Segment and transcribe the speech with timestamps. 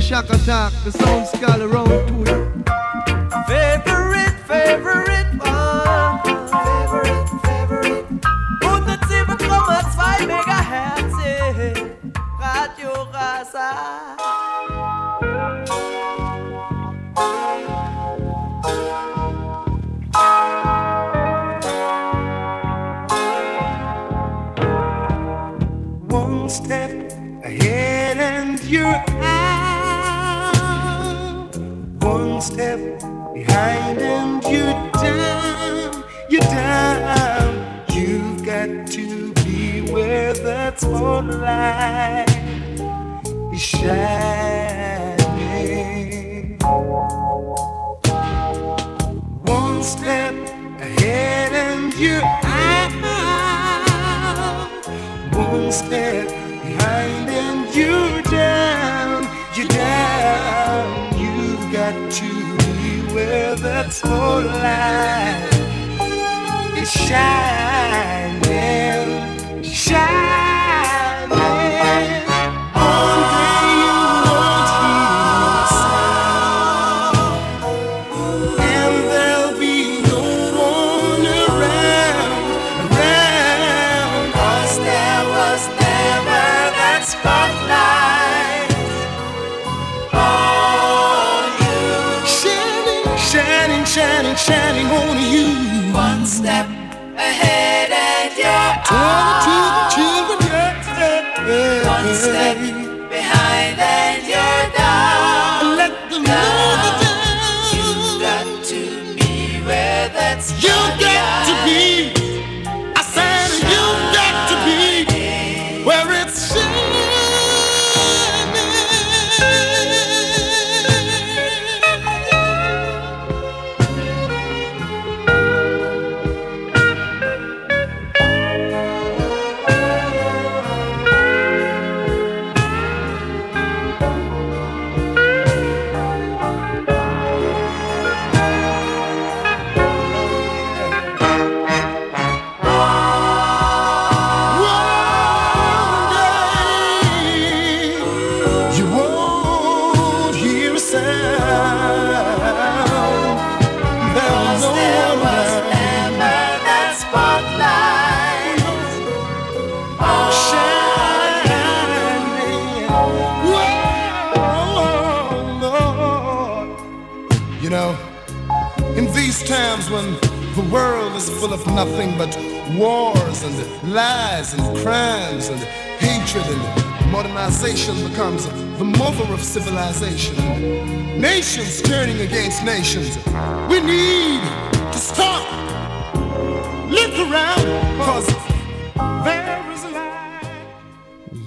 [0.00, 0.72] shock attack.
[0.84, 2.64] The sound skull around to you.
[3.46, 5.05] Favorite, favorite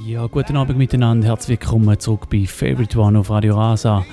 [0.10, 4.04] Ja, guten Abend miteinander, herzlich willkommen zurück bei Favorite One auf Radio Rasa.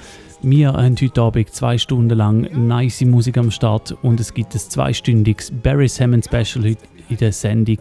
[0.42, 4.58] Wir haben heute Abend zwei Stunden lang nice Musik am Start und es gibt ein
[4.58, 7.78] zweistündiges Barry Hammond Special in der Sendung.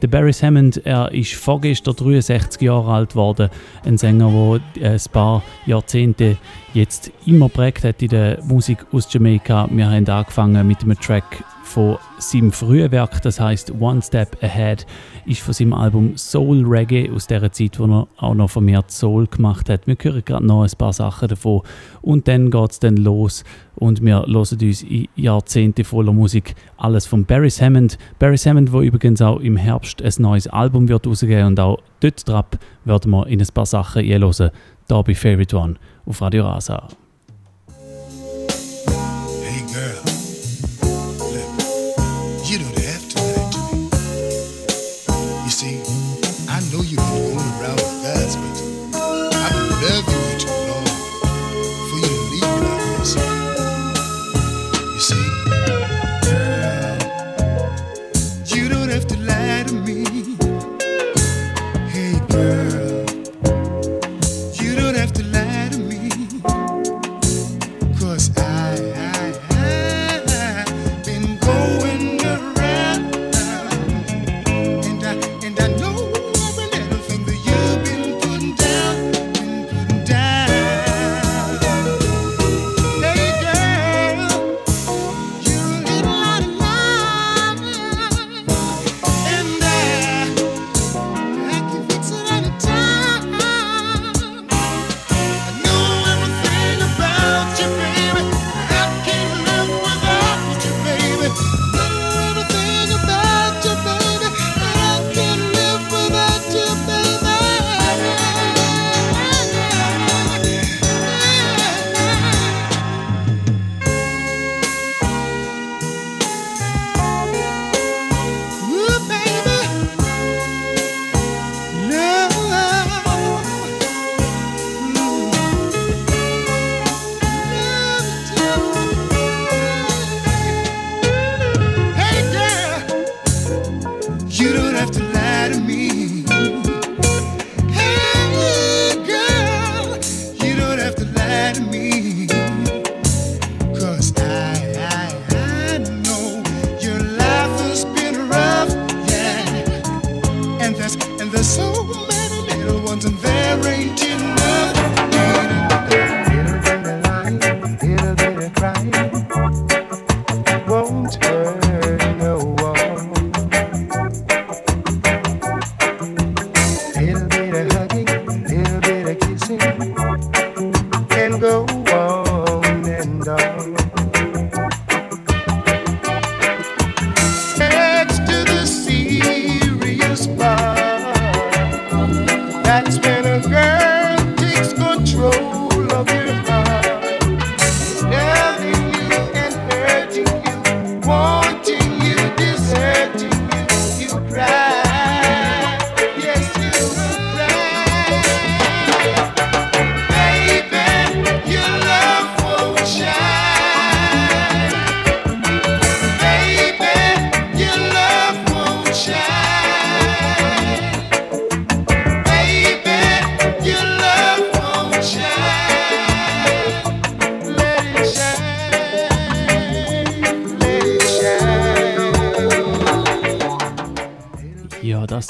[0.00, 3.50] Der Barry Hammond, er ist vorgestern 63 Jahre alt geworden,
[3.84, 6.38] ein Sänger, der ein paar Jahrzehnte
[6.72, 9.68] jetzt immer prägt hat in der Musik aus Jamaika.
[9.70, 14.86] Wir haben angefangen mit einem Track von seinem frühen Werk, das heißt One Step Ahead,
[15.26, 19.26] ist von seinem Album Soul Reggae aus der Zeit, wo er auch noch vermehrt Soul
[19.26, 19.86] gemacht hat.
[19.86, 21.60] Wir hören gerade noch ein paar Sachen davon
[22.00, 23.44] und dann geht es dann los
[23.76, 24.52] und wir hören uns
[24.82, 27.98] in Jahrzehnte voller Musik alles von Barry Hammond.
[28.18, 32.26] Barry Hammond, wo übrigens auch im Herbst ein neues Album wird rausgeben und auch dort
[32.26, 32.46] drauf
[32.86, 35.74] werden wir in ein paar Sachen hören, hier bei Favorite One
[36.06, 36.88] auf Radio Rasa.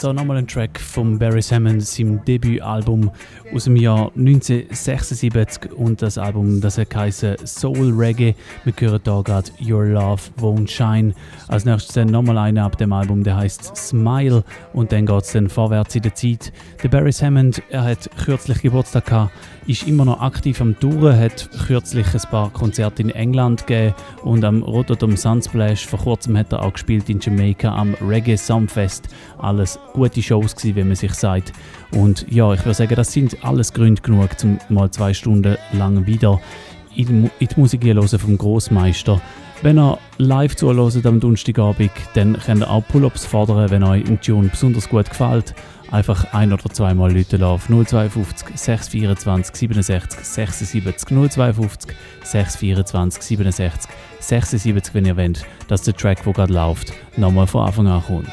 [0.05, 3.11] Da nochmal ein Track von Barry Hammond, seinem Debütalbum
[3.55, 8.35] aus dem Jahr 1976 und das Album, das heißt Soul Reggae.
[8.65, 11.15] Wir hören hier gerade Your Love Won't Shine.
[11.49, 15.33] Als nächstes dann nochmal einer ab dem Album, der heißt Smile und dann geht es
[15.33, 16.53] dann vorwärts in der Zeit.
[16.83, 19.33] Der Barry Hammond, er hat kürzlich Geburtstag gehabt
[19.69, 24.43] ist immer noch aktiv am Touren, hat kürzlich ein paar Konzerte in England gegeben und
[24.43, 25.87] am Rotterdam Sunsplash.
[25.87, 29.09] Vor kurzem hat er auch gespielt in Jamaika am Reggae Sumfest.
[29.37, 31.53] Alles gute Shows gewesen, wie man sich sagt.
[31.93, 36.07] Und ja, ich würde sagen, das sind alles Gründe genug, um mal zwei Stunden lang
[36.07, 36.41] wieder
[36.95, 39.21] in, die Musik hören vom Großmeister.
[39.63, 44.21] Wenn ihr live zuhört am Donnerstagabend, dann könnt ihr auch Pull-Ups fordern, wenn euch ein
[44.21, 45.55] Tune besonders gut gefällt
[45.91, 53.91] einfach ein- oder zweimal Leute auf 052 624 67 76 052 624 67
[54.21, 58.33] 76, wenn ihr wollt, dass der Track, der gerade läuft, nochmal von Anfang an kommt.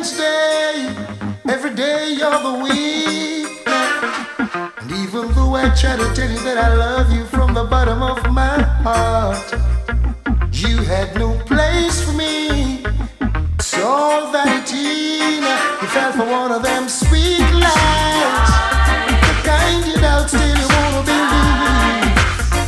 [0.00, 0.96] Wednesday,
[1.46, 3.68] every day of the week.
[4.80, 8.02] And even though I try to tell you that I love you from the bottom
[8.02, 9.52] of my heart,
[10.52, 12.82] you had no place for me.
[13.58, 15.44] It's all vanity.
[15.82, 18.52] You fell for one of them sweet lies,
[19.28, 22.16] the kind you doubt still you wanna believe.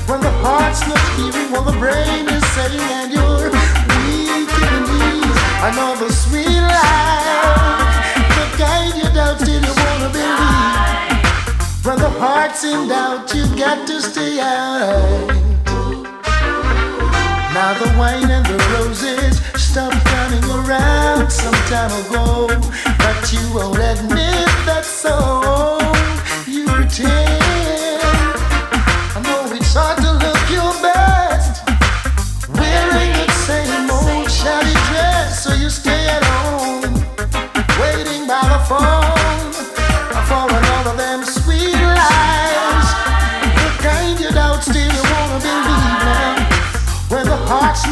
[0.07, 3.49] When the heart's not hearing, when the brain is saying, and you're
[3.89, 7.22] weak in the knees, another sweet lie
[9.33, 11.85] love till you wanna believe.
[11.85, 15.29] When the heart's in doubt, you got to stay out.
[17.55, 22.47] Now the wine and the roses stopped coming around some time ago,
[22.99, 25.79] but you won't admit that's so.
[26.47, 27.42] You pretend.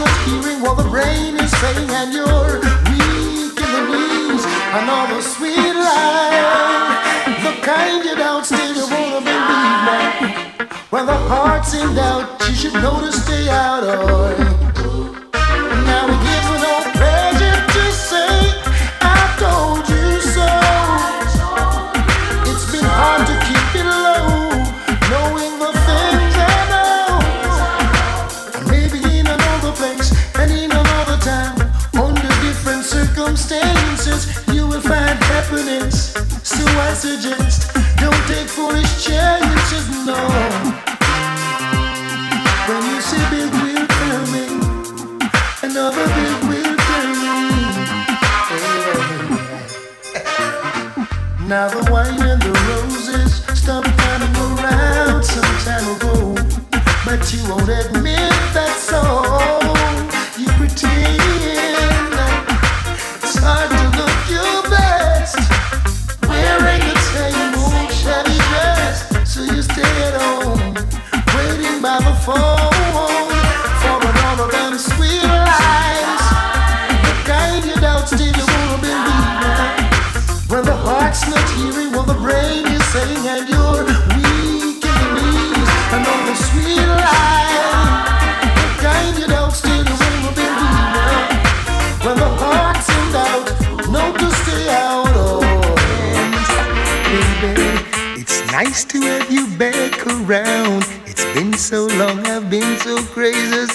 [0.00, 2.56] Not hearing what the brain is saying and you're
[2.88, 4.44] weak in the knees.
[4.72, 7.26] Another sweet lie.
[7.44, 10.68] The kind you don't still wanna believe now.
[10.88, 15.19] When the heart's in doubt, you should know to stay out of.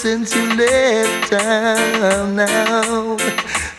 [0.06, 3.16] Since you left town now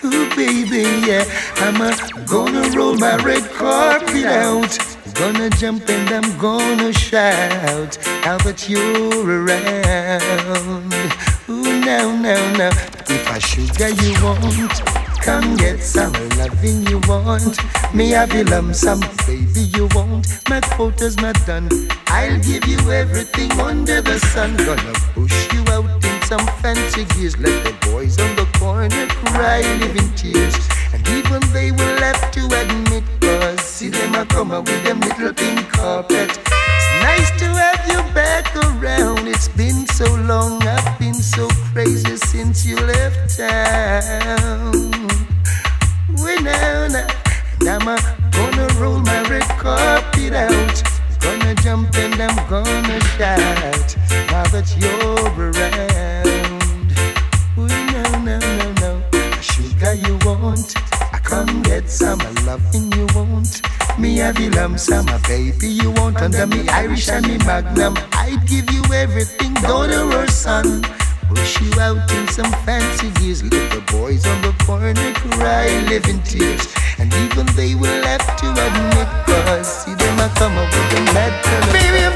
[0.03, 1.23] Ooh, baby, yeah.
[1.55, 4.77] I'm uh, gonna roll my red carpet out.
[5.15, 10.93] Gonna jump and I'm gonna shout now that you're around.
[11.49, 12.71] Ooh, now, now, now.
[13.09, 17.57] If I sugar you want, come get some loving you want.
[17.93, 20.27] Me have you lump some baby you want.
[20.49, 21.69] My quota's not done.
[22.07, 24.57] I'll give you everything under the sun.
[24.57, 25.46] Gonna push
[26.27, 27.37] some fancy gears.
[27.37, 30.55] Let the boys on the corner cry, living tears.
[30.91, 34.99] And even they will have to admit, cause see them a come out with them
[34.99, 36.29] little pink carpet.
[36.29, 39.25] It's nice to have you back around.
[39.29, 44.56] It's been so long, I've been so crazy since you left town.
[66.27, 67.95] Under me Irish and me Magnum.
[68.11, 70.83] I'd give you everything, daughter or son.
[71.29, 73.43] Push you out in some fancy gears.
[73.43, 74.93] Let the boys on the corner
[75.31, 76.67] cry, live in tears.
[76.99, 81.05] And even they will have to admit, cause see them a come up with them
[81.15, 81.71] bad fellas.
[81.71, 82.06] Baby,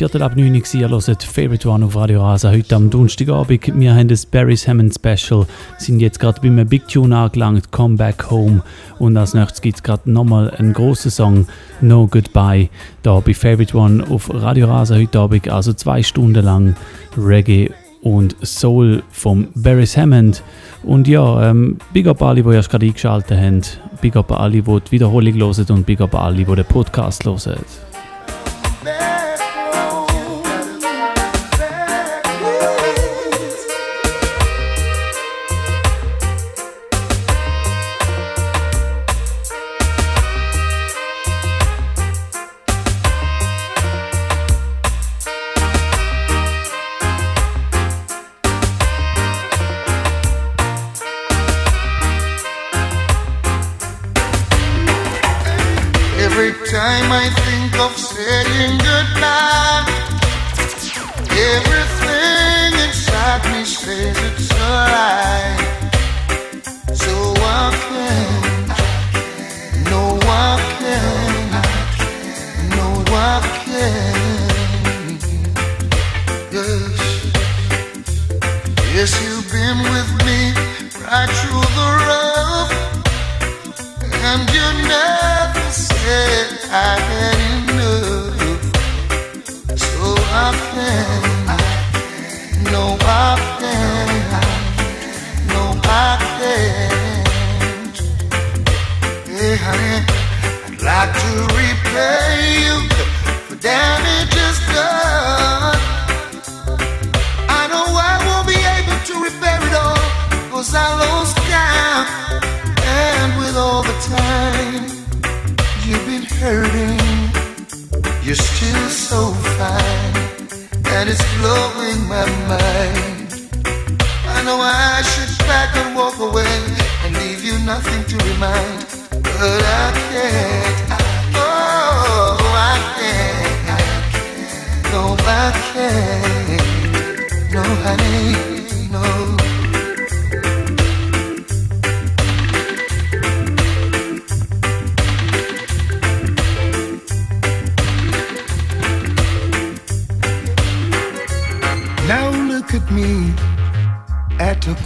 [0.00, 3.78] Viertel ab 9 Uhr, ihr hört Favorite One auf Radio Rasa heute am Donnerstagabend.
[3.78, 8.30] Wir haben das Barry's Hammond Special, sind jetzt gerade beim Big Tune angelangt, Come Back
[8.30, 8.62] Home.
[8.98, 11.46] Und als nächstes gibt es gerade nochmal einen grossen Song,
[11.82, 12.70] No Goodbye,
[13.02, 16.76] da bei Favorite One auf Radio Rasa heute Abend, also zwei Stunden lang
[17.18, 20.42] Reggae und Soul vom Barry's Hammond.
[20.82, 23.60] Und ja, ähm, Big Up alle, die erst gerade eingeschaltet haben,
[24.00, 27.58] Big Up alle, die die Wiederholung hören und Big Up alle, die den Podcast hören.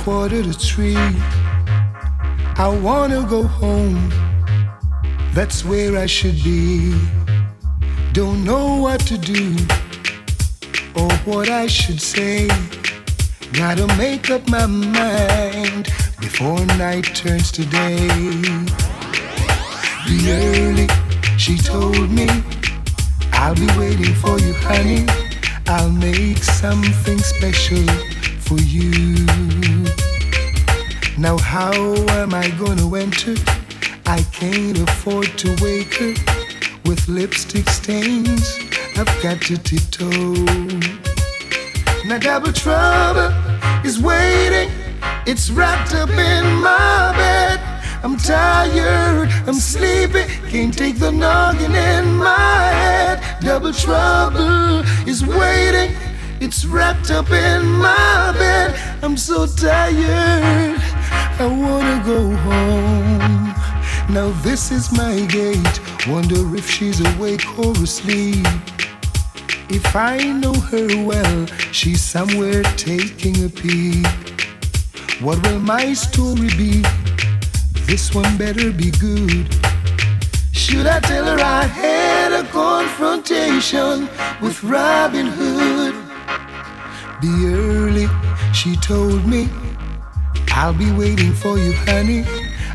[0.04, 0.96] Quarter to three.
[2.56, 4.12] I wanna go home,
[5.32, 6.94] that's where I should be.
[8.12, 9.56] Don't know what to do
[10.94, 12.48] or what I should say.
[13.54, 15.84] Gotta make up my mind
[16.20, 18.06] before night turns to day.
[20.06, 20.88] Be early,
[21.38, 22.28] she told me.
[23.32, 25.06] I'll be waiting for you, honey.
[25.66, 28.13] I'll make something special
[28.44, 29.24] for you.
[31.16, 31.72] Now, how
[32.20, 33.34] am I gonna enter?
[34.06, 36.14] I can't afford to wake her
[36.84, 38.58] with lipstick stains.
[38.96, 40.34] I've got to tiptoe.
[42.06, 43.32] Now, double trouble
[43.84, 44.70] is waiting.
[45.26, 47.60] It's wrapped up in my bed.
[48.02, 53.40] I'm tired, I'm sleepy, can't take the noggin in my head.
[53.40, 55.96] Double trouble is waiting.
[56.46, 58.78] It's wrapped up in my bed.
[59.02, 60.78] I'm so tired.
[61.40, 63.54] I wanna go home.
[64.12, 65.80] Now this is my gate.
[66.06, 68.46] Wonder if she's awake or asleep.
[69.70, 74.06] If I know her well, she's somewhere taking a peek.
[75.22, 76.84] What will my story be?
[77.86, 79.48] This one better be good.
[80.52, 84.10] Should I tell her I had a confrontation
[84.42, 86.03] with Robin Hood?
[87.24, 88.06] Be early,
[88.52, 89.48] she told me.
[90.52, 92.22] I'll be waiting for you, honey.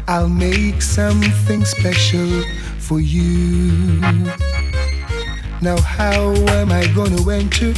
[0.07, 2.41] I'll make something special
[2.79, 4.01] for you.
[5.61, 7.75] Now, how am I gonna enter?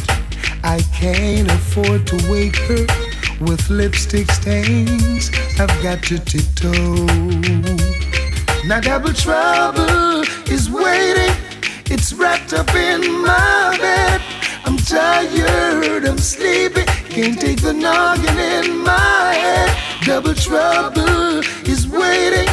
[0.63, 2.85] I can't afford to wake her
[3.41, 5.29] with lipstick stains.
[5.59, 7.05] I've got to tiptoe.
[8.65, 11.35] Now, double trouble is waiting.
[11.87, 14.30] It's wrapped up in my bed.
[14.65, 16.83] I'm tired, I'm sleepy.
[17.09, 20.05] Can't take the noggin in my head.
[20.05, 22.49] Double trouble is waiting.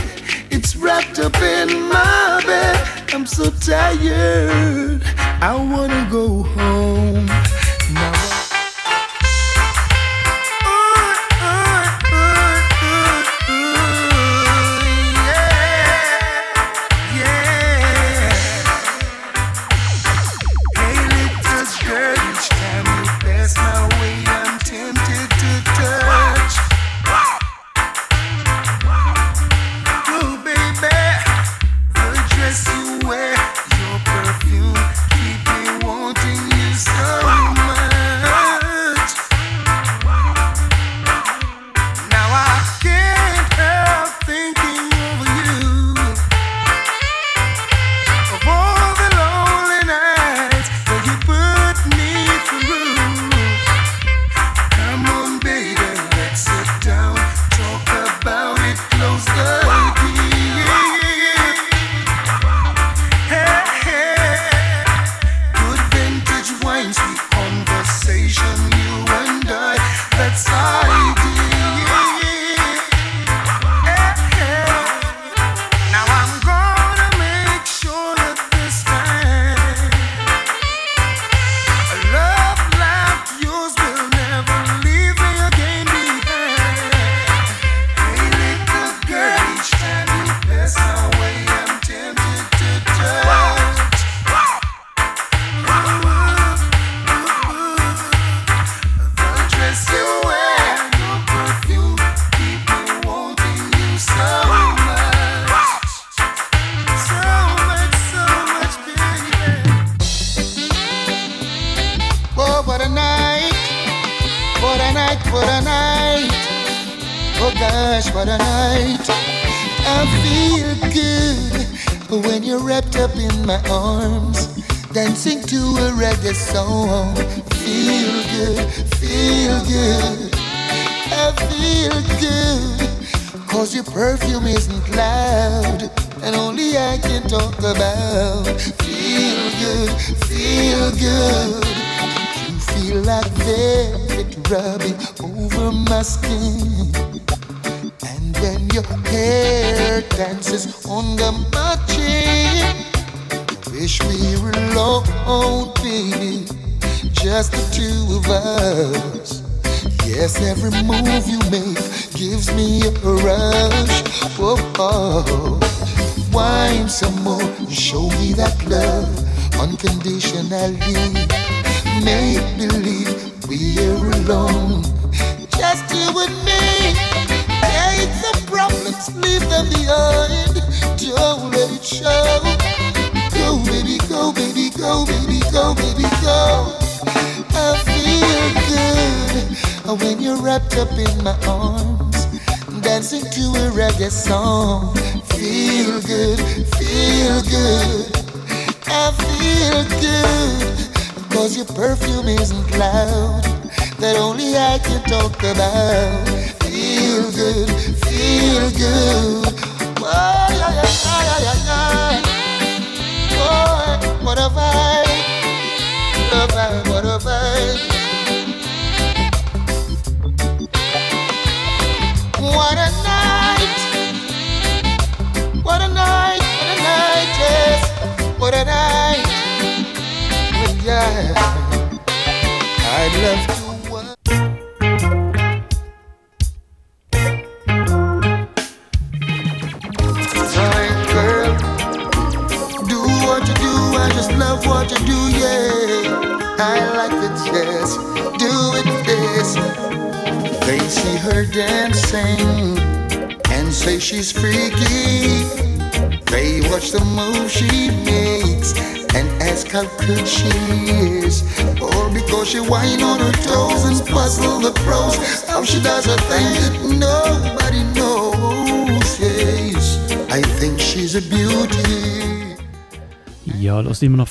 [0.51, 2.89] It's wrapped up in my bed.
[3.13, 5.03] I'm so tired.
[5.41, 7.38] I wanna go home.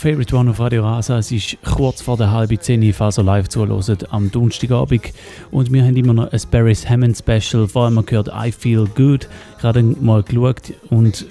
[0.07, 1.17] Favorite One auf Radio Rasa.
[1.17, 5.11] Es ist kurz vor der halben Zehn, falls ihr live zuhört, am Donnerstagabend.
[5.51, 7.67] Und wir haben immer noch ein Barry's Hammond Special.
[7.67, 9.27] Vor allem gehört I Feel Good.
[9.59, 11.25] Gerade mal geschaut und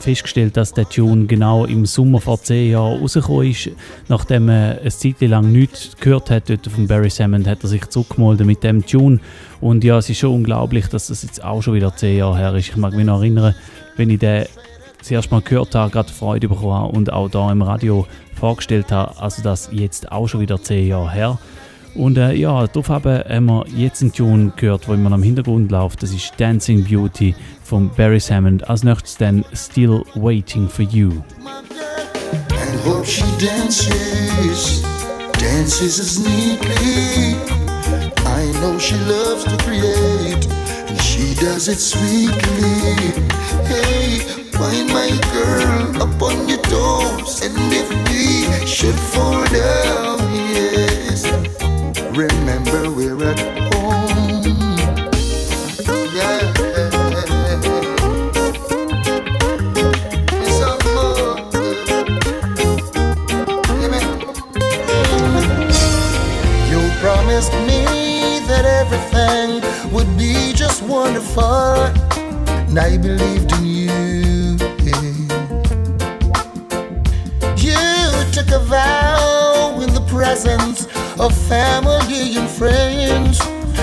[0.00, 3.68] festgestellt, dass der Tune genau im Sommer vor zehn Jahren rausgekommen ist.
[4.08, 8.46] Nachdem er eine Zeit lang nichts gehört hat von Barry Hammond, hat er sich zurückgemeldet
[8.46, 9.20] mit dem Tune.
[9.60, 12.54] Und ja, es ist schon unglaublich, dass das jetzt auch schon wieder zehn Jahre her
[12.54, 12.70] ist.
[12.70, 13.54] Ich mag mich noch erinnern,
[13.96, 14.46] wenn ich den
[15.02, 18.06] das erste Mal gehört habe, gerade Freude bekommen habe und auch da im Radio
[18.38, 19.20] vorgestellt habe.
[19.20, 21.38] Also das jetzt auch schon wieder zehn Jahre her.
[21.94, 26.02] Und äh, ja, darauf haben, wir jetzt einen Tune gehört, der immer im Hintergrund läuft.
[26.02, 28.68] Das ist Dancing Beauty von Barry Hammond.
[28.70, 31.10] Als nächstes dann Still Waiting for You.
[32.72, 34.82] and hope she dances,
[35.38, 37.36] dances as neatly.
[38.24, 40.46] I know she loves to create,
[40.88, 43.12] and she does it sweetly.
[43.66, 50.18] Hey, find my girl up on your toes, and if we should fall down,
[50.54, 51.26] yes,
[52.16, 53.40] remember we're at
[53.74, 54.56] home.
[56.16, 56.38] Yeah.
[67.02, 67.82] Promised me
[68.50, 69.48] that everything
[69.92, 71.90] would be just wonderful,
[72.68, 73.66] and I believed in.
[73.66, 74.11] You
[80.22, 80.86] presence
[81.18, 83.40] of family and friends,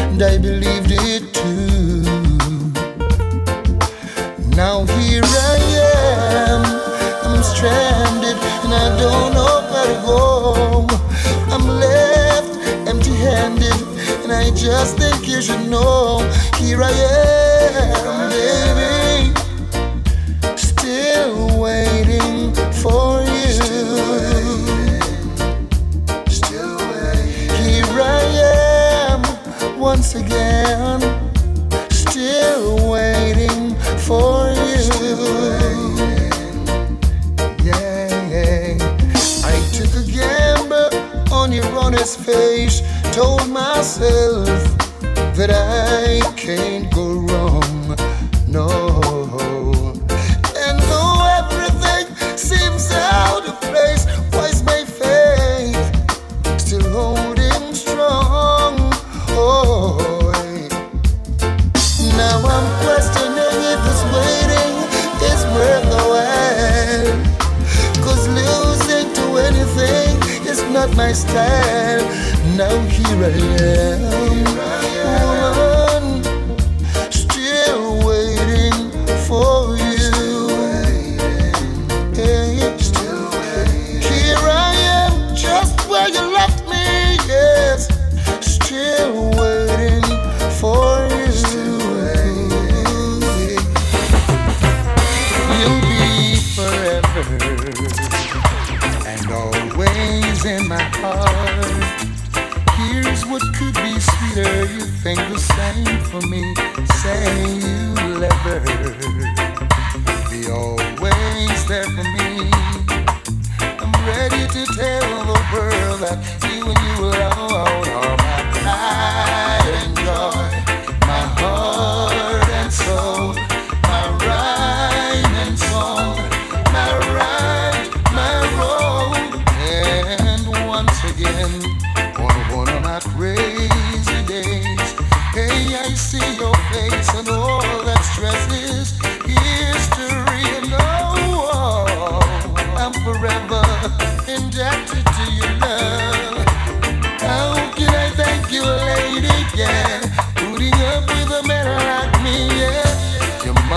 [0.10, 2.02] and I believed it too.
[4.56, 5.58] Now here I
[6.48, 6.62] am,
[7.28, 10.88] I'm stranded and I don't know where to go.
[11.54, 12.54] I'm left
[12.88, 13.82] empty handed
[14.24, 16.20] and I just think you should know.
[16.58, 16.94] Here I
[18.00, 19.34] am, baby,
[20.56, 24.19] still waiting for you.
[30.12, 31.00] Once again.
[31.92, 33.76] Still waiting
[34.08, 34.88] for you.
[37.64, 38.78] Yeah,
[39.44, 40.90] I took a gamble
[41.32, 42.82] on your honest face,
[43.14, 44.48] told myself
[45.36, 47.19] that I can't go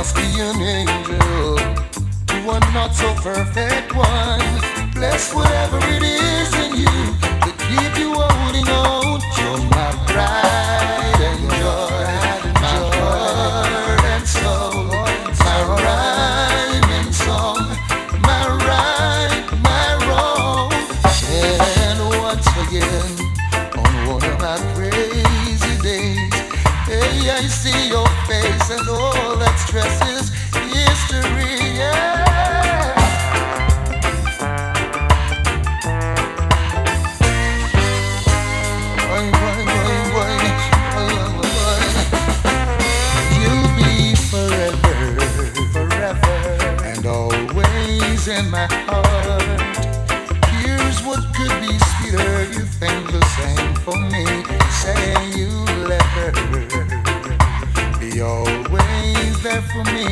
[0.03, 1.57] must be an angel
[2.27, 4.41] to a not so perfect one.
[4.95, 6.97] Bless whatever it is in you
[7.43, 9.21] that keep you holding on.
[9.39, 11.02] You're my bride.
[59.53, 60.07] there for me.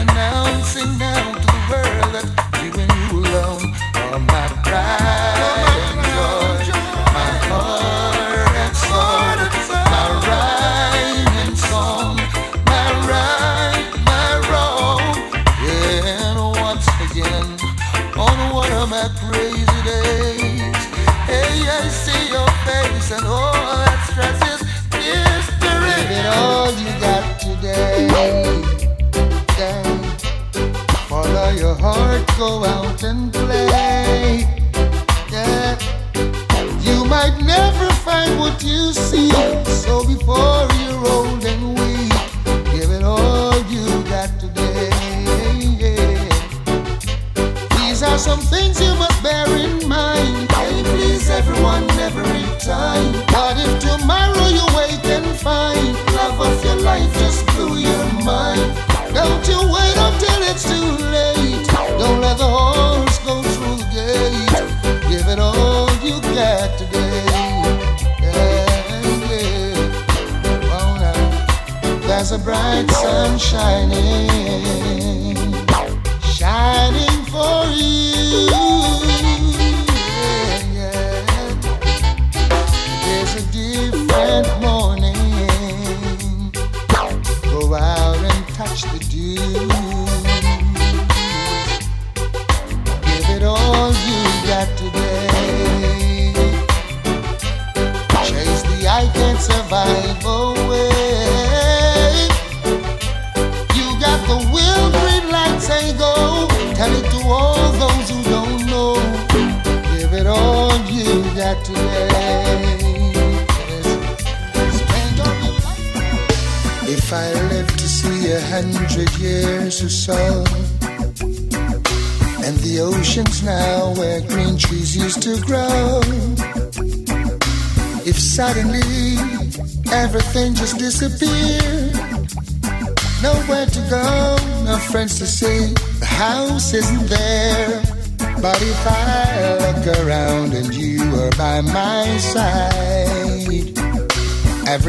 [0.00, 1.31] announcing now.
[32.42, 32.81] go out.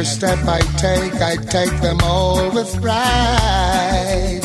[0.04, 4.42] Every step I take, I take them all with pride.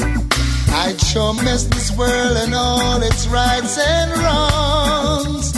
[0.71, 5.57] I'd sure miss this world and all its rights and wrongs.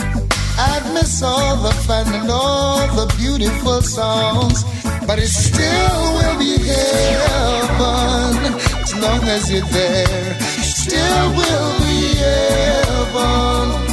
[0.57, 4.63] I'd miss all the fun and all the beautiful songs.
[5.05, 10.39] But it still will be heaven as long as you're there.
[10.63, 13.90] Still will be heaven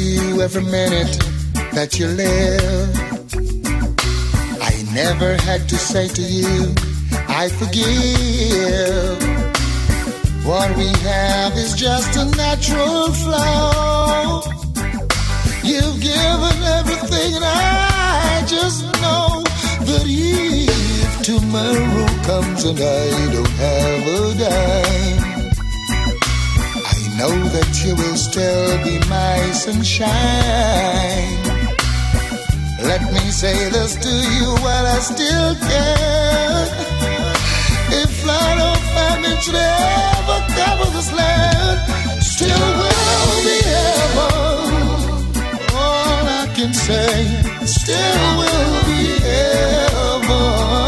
[0.00, 1.18] you every minute
[1.72, 3.10] that you live
[4.60, 6.74] I never had to say to you,
[7.28, 9.18] I forgive.
[10.44, 14.42] What we have is just a natural flow.
[15.62, 19.42] You've given everything, and I just know
[19.88, 25.29] that if tomorrow comes and I don't have a dime,
[27.20, 30.08] know that you will still be my sunshine.
[32.90, 36.66] Let me say this to you while I still can.
[38.00, 41.78] If flood or famine should ever cover this land,
[42.22, 44.64] still will be heaven.
[45.84, 47.16] All I can say,
[47.66, 50.79] still will be heaven.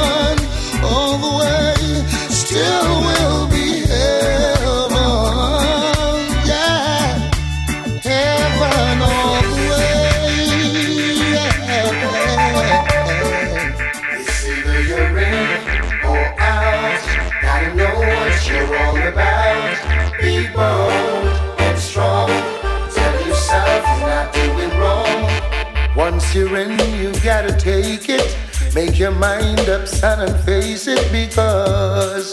[26.35, 28.39] You're in, you gotta take it.
[28.74, 32.33] Make your mind up, son, and face it because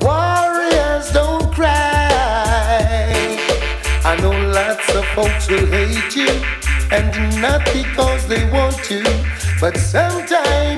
[0.00, 2.08] warriors don't cry.
[4.02, 6.30] I know lots of folks will hate you,
[6.90, 7.12] and
[7.42, 9.02] not because they want to,
[9.60, 10.77] but sometimes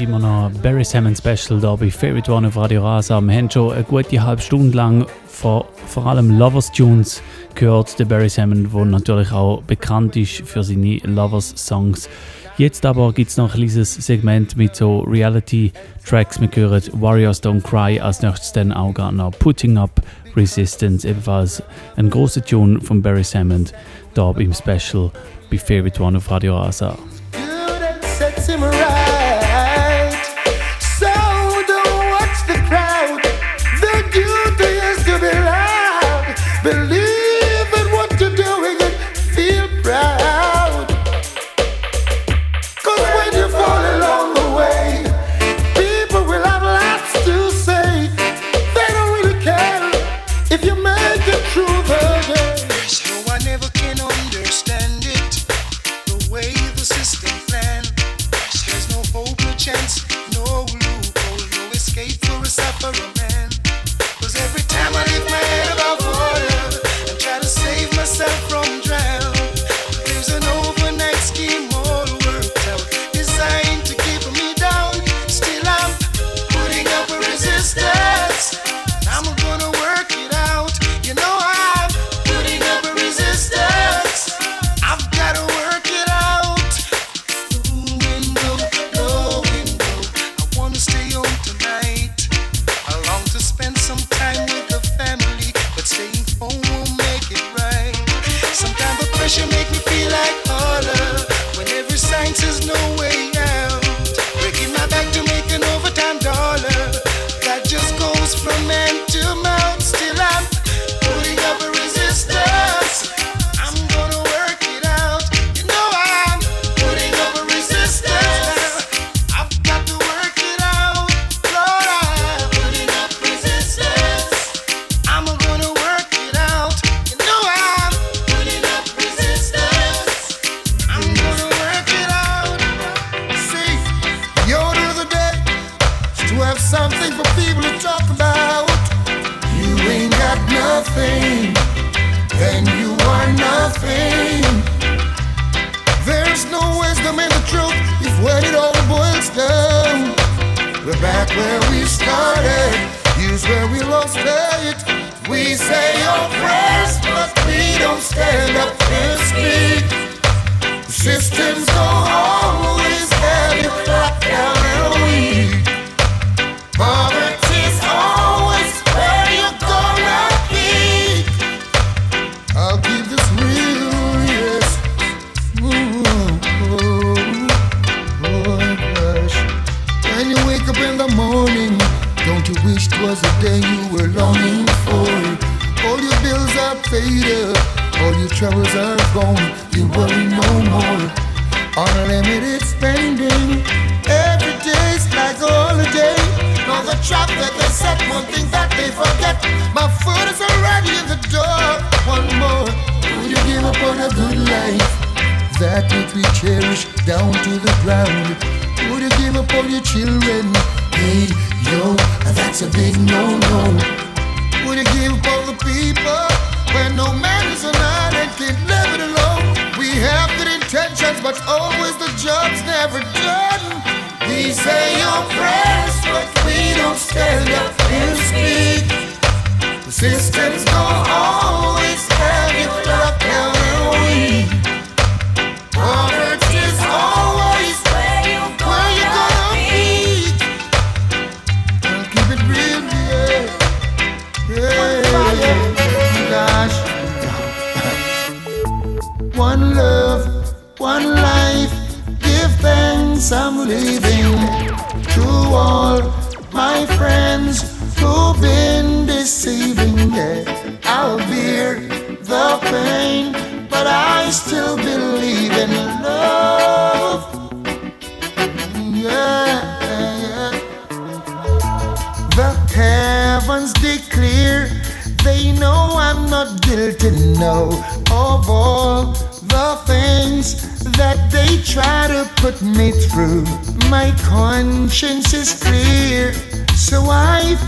[0.00, 3.20] ist immer noch Barry Salmon Special da bei Favorite One auf Radio Rasa.
[3.20, 7.20] Wir haben schon eine gute halbe Stunde lang vor, vor allem Lovers Tunes
[7.56, 12.08] gehört, der Barry Salmon, der natürlich auch bekannt ist für seine Lovers Songs.
[12.58, 16.40] Jetzt aber gibt es noch ein kleines Segment mit so Reality-Tracks.
[16.40, 20.00] Wir hören Warriors Don't Cry, als nächstes dann auch gerade noch Putting Up
[20.36, 21.60] Resistance, ebenfalls
[21.96, 23.66] ein großer Tune von Barry Salmon,
[24.14, 25.10] da beim Special
[25.50, 26.96] bei Favorite One auf Radio Rasa.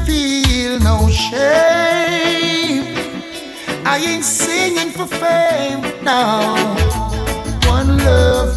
[0.07, 2.85] feel no shame.
[3.85, 6.55] I ain't singing for fame, now.
[7.67, 8.53] One love,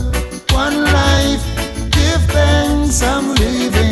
[0.52, 1.44] one life,
[1.92, 3.83] give thanks, I'm living.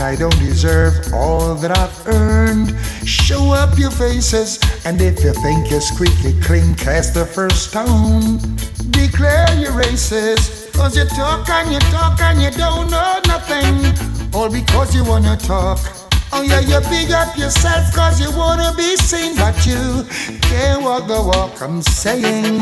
[0.00, 2.74] I don't deserve all that I've earned.
[3.06, 8.38] Show up your faces, and if you think you're squeaky clean, cast the first stone.
[8.90, 13.76] Declare your races, cause you talk and you talk and you don't know nothing.
[14.34, 15.78] All because you wanna talk.
[16.32, 20.06] Oh yeah, you big up yourself cause you wanna be seen, but you
[20.40, 21.60] can't walk the walk.
[21.60, 22.58] I'm saying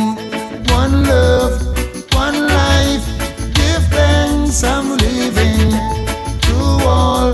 [0.70, 1.62] one love,
[2.14, 3.06] one life,
[3.54, 5.97] give thanks, I'm living
[6.88, 7.32] all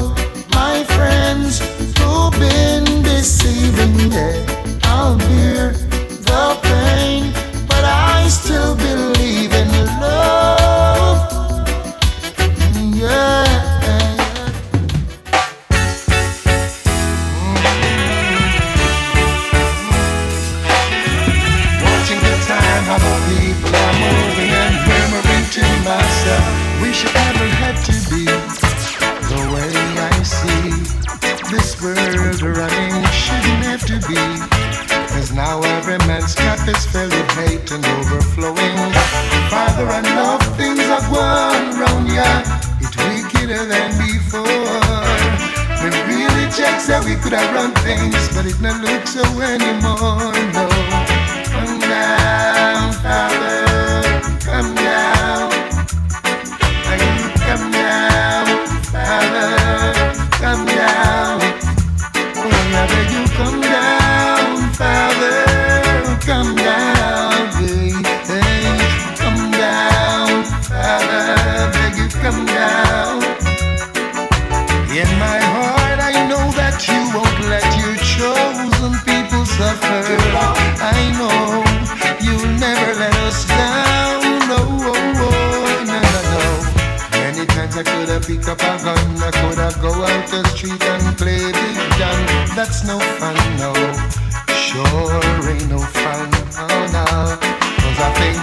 [0.51, 1.61] my friends
[1.99, 3.95] who've been deceiving.
[4.11, 5.73] Yeah, I'll bear
[6.29, 7.33] the pain,
[7.69, 9.69] but I still believe in
[10.01, 11.19] love.
[12.95, 13.45] Yeah.
[21.85, 26.45] Watching the time, how the people are moving and murmuring to myself,
[26.83, 27.37] we should have
[32.17, 34.19] world running shouldn't have to be.
[35.15, 38.77] Cause now every man's cup is filled with hate and overflowing.
[39.51, 42.43] Father and love, things are going round ya.
[42.81, 44.45] It's wickeder than before.
[45.83, 50.33] We really checks that we could have run things, but it no looks so anymore,
[50.53, 51.04] no.
[92.65, 93.73] that's no fun, no.
[94.57, 95.21] Sure
[95.53, 96.29] ain't no fun,
[96.65, 97.09] oh no.
[97.83, 98.39] Cause I think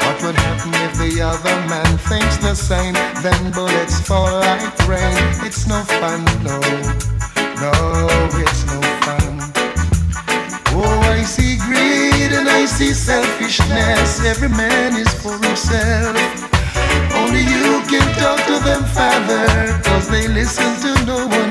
[0.00, 2.94] what would happen if the other man thinks the same?
[3.22, 5.20] Then bullets fall like rain.
[5.44, 6.56] It's no fun, no.
[7.60, 7.72] No,
[8.40, 9.34] it's no fun.
[10.72, 14.24] Oh, I see greed and I see selfishness.
[14.24, 16.16] Every man is for himself.
[17.12, 19.46] Only you can talk to them, Father,
[19.84, 21.45] cause they listen to no one.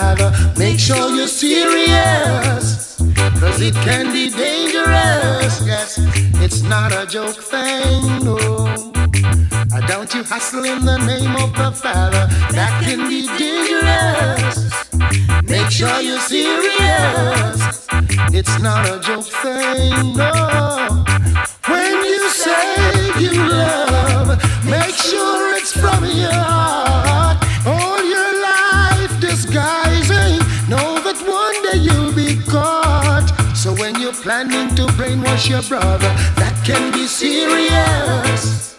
[0.00, 2.96] Father, make sure you're serious.
[3.38, 6.00] Cause it can be dangerous, yes.
[6.42, 8.36] It's not a joke thing, no.
[9.72, 12.26] Uh, Don't you hustle in the name of the Father,
[12.56, 14.58] that can be dangerous.
[15.48, 17.86] Make sure you're serious.
[18.34, 21.04] It's not a joke thing, no.
[21.68, 27.43] When you say you love, make sure it's from your heart.
[34.48, 38.74] Planning to brainwash your brother, that can be serious.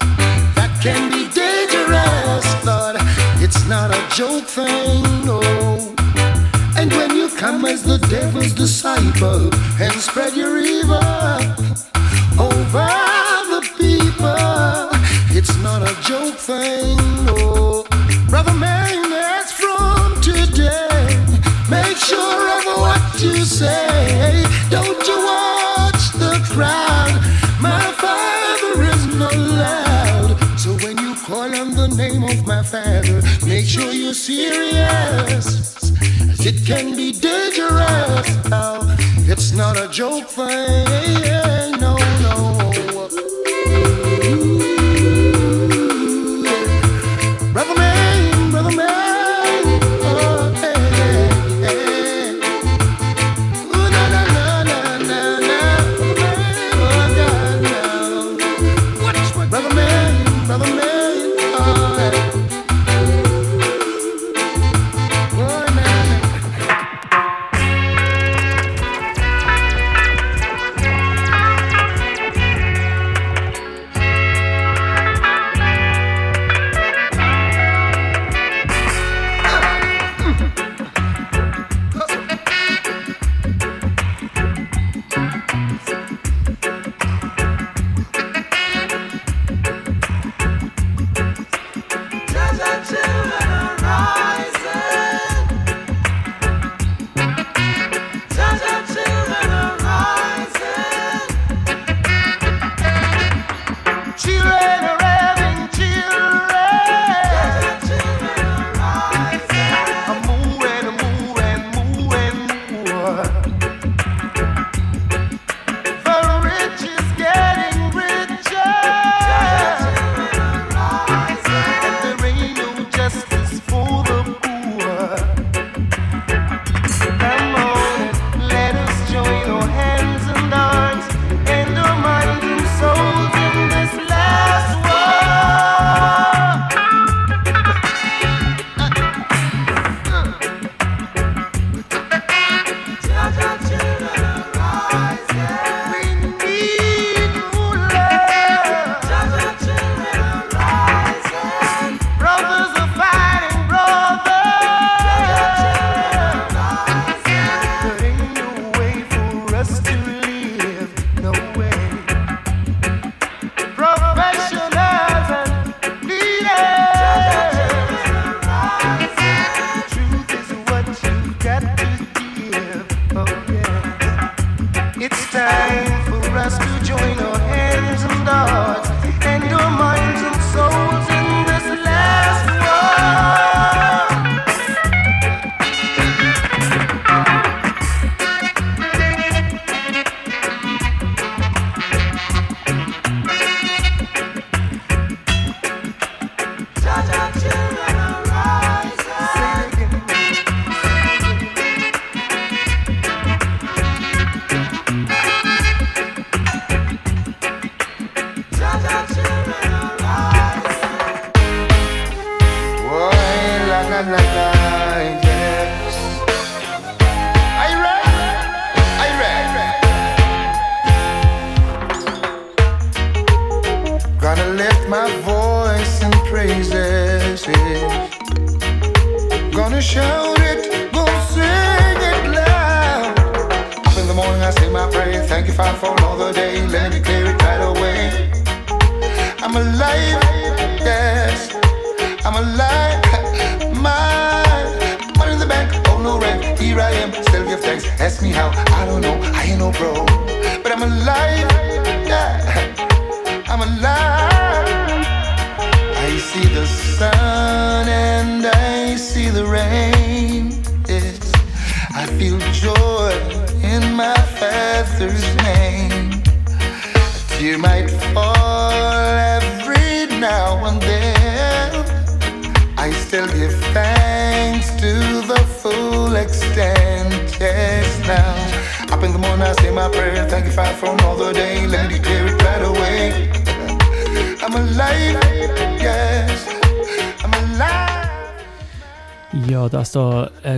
[0.55, 2.95] That can be dangerous, Lord.
[3.41, 5.41] It's not a joke thing, no.
[6.78, 9.49] And when you come as the devil's disciple
[9.82, 10.95] and spread your evil
[12.38, 12.91] over
[13.53, 14.89] the people,
[15.38, 17.86] it's not a joke thing, no.
[18.30, 21.26] Brother man, that's from today.
[21.70, 24.55] Make sure of what you say.
[31.96, 35.46] Name of my father, make sure you're serious.
[36.30, 38.50] As it can be dangerous.
[38.50, 38.80] Now,
[39.28, 41.55] it's not a joke thing.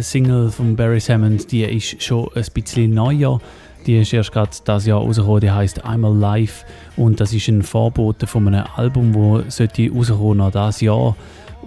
[0.10, 3.42] Single von Barry Hammond, die ist schon ein bisschen neuer.
[3.86, 6.64] Die ist erst gerade das Jahr rausgekommen, die heißt I'm Alive
[6.96, 11.16] und das ist ein Vorbote von einem Album, wo sollte rauskommen noch das Jahr.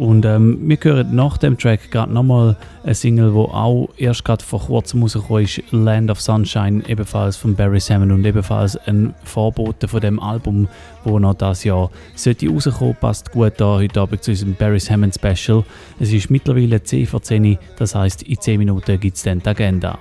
[0.01, 4.43] Und ähm, wir hören nach dem Track gerade nochmal eine Single, wo auch erst gerade
[4.43, 9.89] vor kurzem rausgekommen ist, Land of Sunshine, ebenfalls von Barry Salmon und ebenfalls ein Vorbote
[9.89, 10.69] von dem Album,
[11.05, 12.97] wo noch das Jahr sollte rauskommen.
[12.99, 15.65] Passt gut da heute Abend zu unserem Barry Hammond Special.
[15.99, 19.49] Es ist mittlerweile 10 vor 10, das heißt in 10 Minuten gibt es dann die
[19.51, 19.99] Agenda.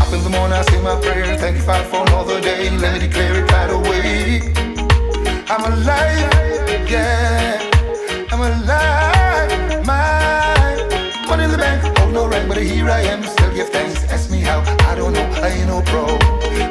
[0.00, 1.38] Up in the morning, I say my prayer.
[1.38, 2.68] Thank you, Father, for another day.
[2.80, 4.52] Let me declare it right away.
[5.48, 7.73] I'm alive, yeah.
[8.34, 9.86] I'm alive.
[9.86, 10.74] My
[11.28, 13.22] money in the bank, oh no rank, but here I am.
[13.22, 14.02] Still give thanks.
[14.10, 14.58] Ask me how,
[14.90, 15.22] I don't know.
[15.40, 16.18] I ain't no pro,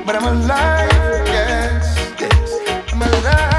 [0.06, 0.92] but I'm alive,
[1.28, 2.92] yes, yes.
[2.92, 3.53] I'm alive.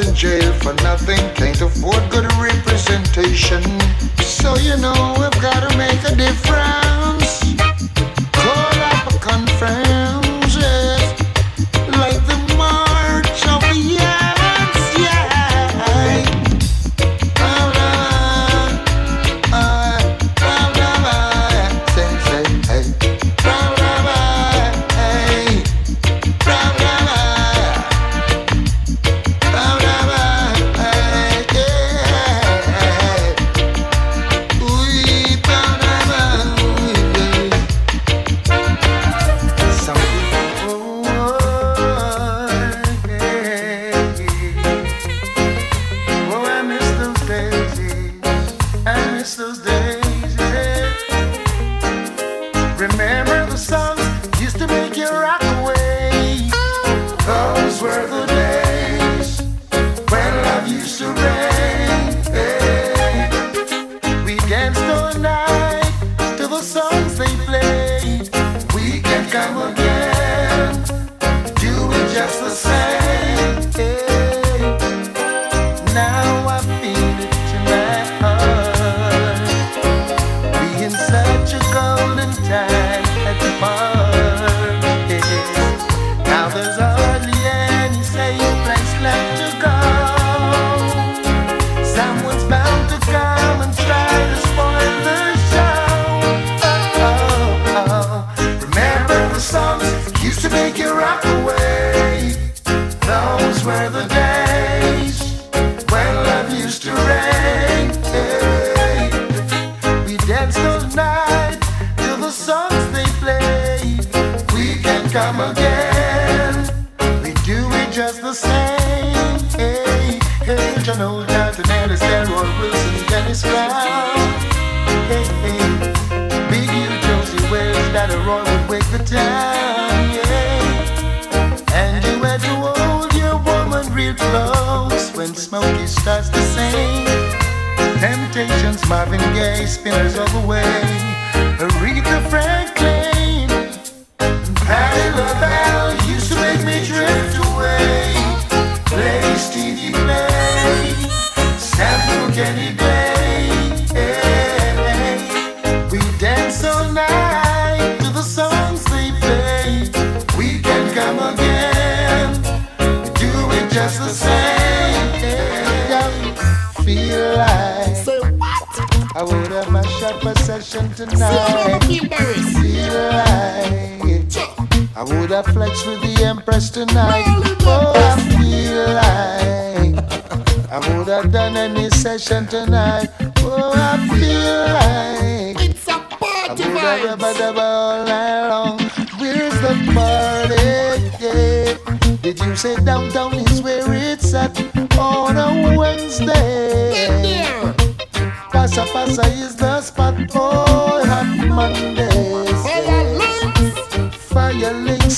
[0.00, 3.62] In jail for nothing, can't afford good representation.
[4.18, 6.87] So you know we've gotta make a difference.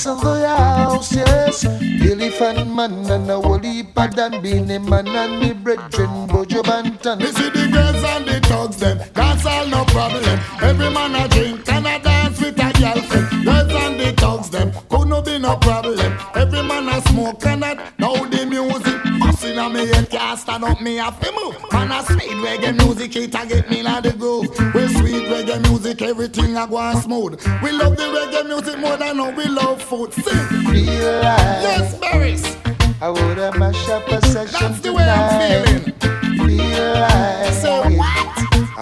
[0.03, 1.63] In the house, yes.
[1.63, 7.19] Elephant man and a whole heap of Dan Beenie Man and me brethren Buju Banton.
[7.19, 8.97] Me see the girls and the thugs them.
[9.13, 10.39] Dance all no problem.
[10.59, 14.71] Every man a drink and a dance with a girlfriend Girls and the thugs them.
[14.89, 16.17] Could no be no problem.
[16.33, 19.19] Every man a smoke and that Now the music.
[19.19, 21.55] Busting on me head can't stand up me have to move.
[21.71, 24.49] Man a sweet reggae music it a get me in the groove.
[24.73, 28.97] With sweet reggae music everything a go on smooth We love the reggae music more
[28.97, 32.55] than how we love food Sing Feel like Yes Barris
[33.01, 38.31] I would have my shopper session That's the way I'm feeling Feel like Say what?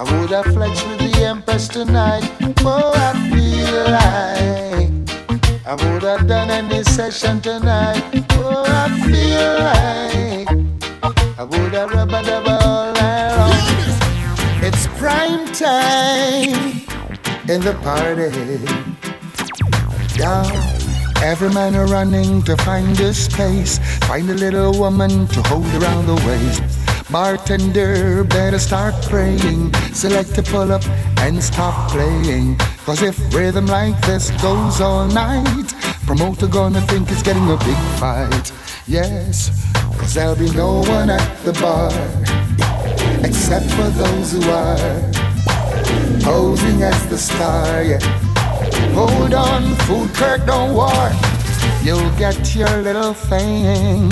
[0.00, 2.24] I would have flexed with the Empress tonight.
[2.60, 8.02] Oh, I feel like I would have done any session tonight.
[8.30, 10.48] Oh, I feel like
[11.38, 14.62] I would have rubber dubber all night long.
[14.64, 16.80] It's prime time
[17.50, 18.30] in the party.
[20.16, 20.46] Yeah.
[21.20, 26.06] Every man are running to find a space, find a little woman to hold around
[26.06, 26.62] the waist.
[27.10, 29.74] Bartender, better start praying.
[29.92, 30.86] Select to pull up
[31.18, 32.56] and stop playing.
[32.86, 35.74] Cause if rhythm like this goes all night,
[36.06, 38.52] promoter gonna think it's getting a big fight.
[38.86, 39.50] Yes,
[39.98, 41.90] cause there'll be no one at the bar
[43.24, 45.29] except for those who are
[46.22, 47.82] posing as the star.
[47.82, 48.00] Yeah.
[48.94, 51.10] Hold on, food court, don't war.
[51.82, 54.10] You'll get your little thing.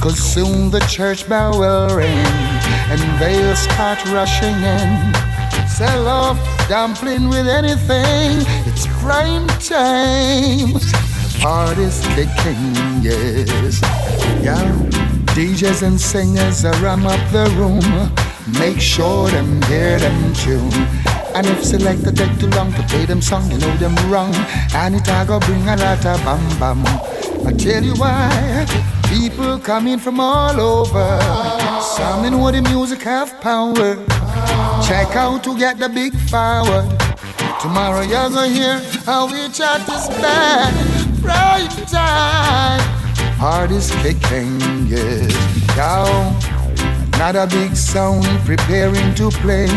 [0.00, 2.26] Cause soon the church bell will ring
[2.90, 5.14] and they'll start rushing in.
[5.68, 6.38] Sell off
[6.68, 8.44] dumpling with anything.
[8.66, 10.80] It's prime time.
[11.40, 13.80] Party's kicking, yes.
[14.42, 15.05] Yeah.
[15.36, 17.84] DJs and singers ram up the room.
[18.58, 20.72] Make sure them hear them tune.
[21.34, 24.34] And if selector take too long to play them song, you know them wrong.
[24.74, 26.86] And it a go bring a lot of bam bam.
[27.46, 28.64] I tell you why.
[29.10, 31.20] People coming from all over.
[31.82, 33.94] Some in what the music have power.
[34.88, 36.88] Check out to get the big forward.
[37.60, 40.72] Tomorrow you're gonna hear how we chat is bad.
[41.22, 43.05] Right time.
[43.38, 45.32] Heart is kicking, yes.
[45.76, 46.34] Down.
[47.14, 49.68] Another big sound preparing to play.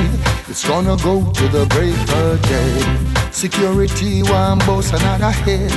[0.47, 3.31] It's gonna go to the break of day.
[3.31, 5.71] Security one boss another head.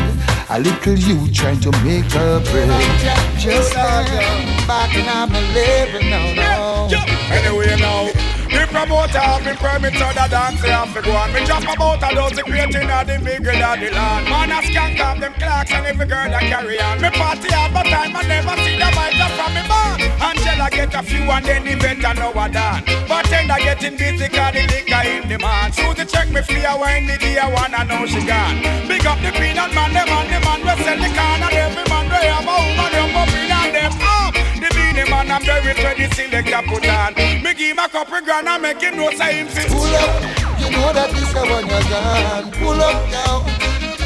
[0.50, 3.38] A little you trying to make a break.
[3.38, 6.88] Just back and I'm living now.
[6.88, 6.88] now.
[7.30, 8.10] Anyway now,
[8.52, 11.32] the promoter have me permit so the dance have to go on.
[11.32, 14.24] Me drop about a dozen creating of the big girl of the land.
[14.28, 17.00] Man a skank off them clocks and every girl that carry on.
[17.00, 20.00] Me party all the time I never see the vibes up from me band.
[20.22, 22.82] Angela get a few and then the better know a done.
[23.08, 25.74] But then Bartender getting busy cause the liquor in demand.
[25.74, 28.62] Susie check me free when the day one I know she gone.
[28.86, 31.84] Big up the peanut man, them and the man we sell the can and every
[31.90, 34.34] man we have a woman them up in and them up.
[34.62, 37.14] The beanie man I'm very a put on.
[37.42, 39.68] Me give him a couple grand and make him know say him fit.
[39.68, 40.22] Pull up,
[40.60, 42.50] you know that this is when you're gone.
[42.52, 43.44] Pull up now,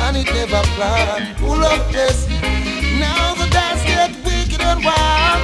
[0.07, 1.37] and it never planned.
[1.39, 2.28] Pull up this,
[2.99, 5.43] now the dance get wicked and wild.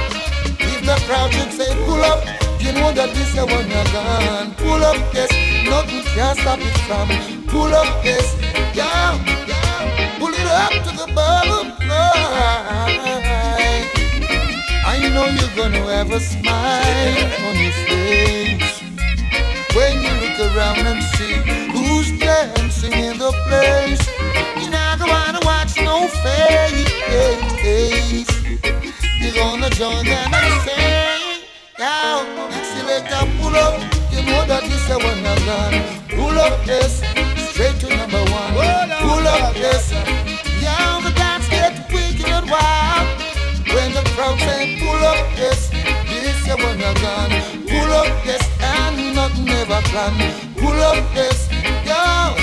[0.59, 2.23] If the crowd should say pull up,
[2.59, 4.53] you know that this is when you're gone.
[4.55, 5.31] Pull up this,
[5.67, 7.07] nothing can stop it from.
[7.47, 8.35] Pull up this,
[8.73, 9.15] yeah,
[9.47, 10.19] yeah.
[10.19, 13.32] Pull it up to the bottom line.
[15.09, 18.81] Know you're gonna have a smile on your face
[19.75, 21.35] when you look around and see
[21.73, 24.03] who's dancing in the place.
[24.61, 26.93] You're not gonna watch no face.
[29.21, 31.43] You're gonna join them and say,
[31.79, 32.23] now,
[32.63, 33.79] selector, pull up.
[34.11, 35.39] You know that this is one of.
[36.09, 37.01] Pull up, yes,
[45.43, 45.69] yes,
[46.07, 47.33] this is one of gone.
[47.67, 50.15] Pull up, yes, and nothing ever plan.
[50.55, 51.49] Pull up, yes,
[51.89, 52.42] yo,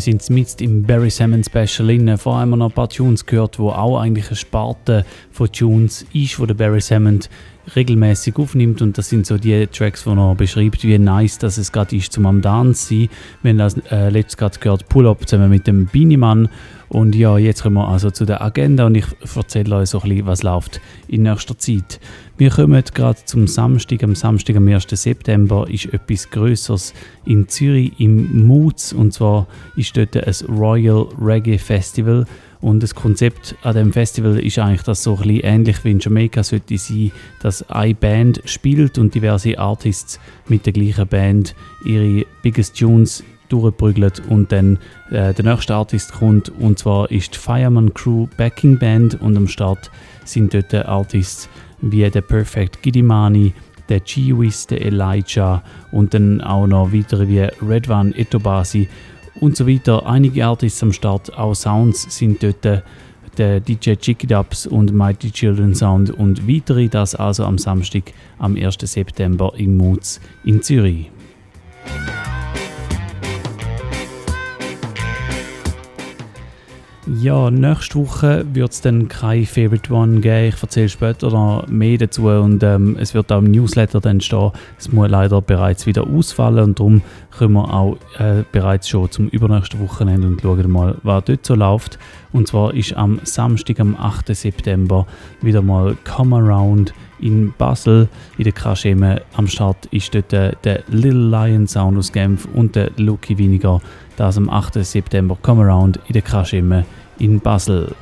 [0.00, 2.16] Wir sind mitten im Barry Salmon Special drin.
[2.16, 6.40] Vorher haben noch ein paar Tunes gehört, wo auch eigentlich eine Sparte von Tunes ist,
[6.40, 7.20] wo der Barry Salmon
[7.74, 11.72] regelmäßig aufnimmt und das sind so die Tracks, wo er beschreibt, wie nice dass es
[11.72, 13.08] gerade ist zum am Dance sein.
[13.42, 16.48] Wir haben das äh, letztes gerade gehört, Pull Up zusammen mit dem Beanie Man
[16.90, 19.06] und ja, jetzt kommen wir also zu der Agenda und ich
[19.36, 22.00] erzähle euch so ein bisschen, was läuft in nächster Zeit.
[22.36, 24.02] Wir kommen gerade zum Samstag.
[24.02, 24.86] Am Samstag, am 1.
[24.90, 26.92] September, ist etwas Größeres
[27.26, 28.92] in Zürich im Moods.
[28.92, 29.46] Und zwar
[29.76, 32.26] ist dort ein Royal Reggae Festival.
[32.60, 36.00] Und das Konzept an dem Festival ist eigentlich, dass so ein bisschen ähnlich wie in
[36.00, 41.54] Jamaika sollte sein, dass eine Band spielt und diverse Artists mit der gleichen Band
[41.84, 44.78] ihre Biggest Tunes durchprügelt und dann
[45.10, 46.50] äh, der nächste Artist kommt.
[46.50, 49.90] Und zwar ist die Fireman Crew Backing Band und am Start
[50.24, 51.48] sind dort Artists
[51.80, 53.54] wie der Perfect Gidimani,
[53.88, 58.88] der G-Wiz, der Elijah und dann auch noch weitere wie Redvan Etobasi
[59.40, 60.06] und so weiter.
[60.06, 62.82] Einige Artists am Start, auch Sounds sind dort
[63.38, 68.56] der DJ Chicky Dubs und Mighty Children Sound und weitere, das also am Samstag, am
[68.56, 68.76] 1.
[68.82, 71.10] September im Moods in Zürich.
[77.18, 80.54] Ja, nächste Woche wird es dann kein Favorite One geben.
[80.54, 84.52] Ich erzähle später noch mehr dazu und ähm, es wird auch im Newsletter dann stehen.
[84.78, 87.02] Es muss leider bereits wieder ausfallen und darum
[87.36, 91.56] kommen wir auch äh, bereits schon zum übernächsten Wochenende und schauen mal, was dort so
[91.56, 91.98] läuft.
[92.32, 94.28] Und zwar ist am Samstag, am 8.
[94.28, 95.04] September,
[95.42, 98.08] wieder mal Come Around in Basel
[98.38, 99.22] in der Kascheme.
[99.34, 103.80] Am Start ist dort der, der Little Lion Sound aus Genf und der Lucky Winiger.
[104.16, 104.74] Das am 8.
[104.84, 106.84] September Come Around in der Kascheme
[107.20, 107.94] in Basel.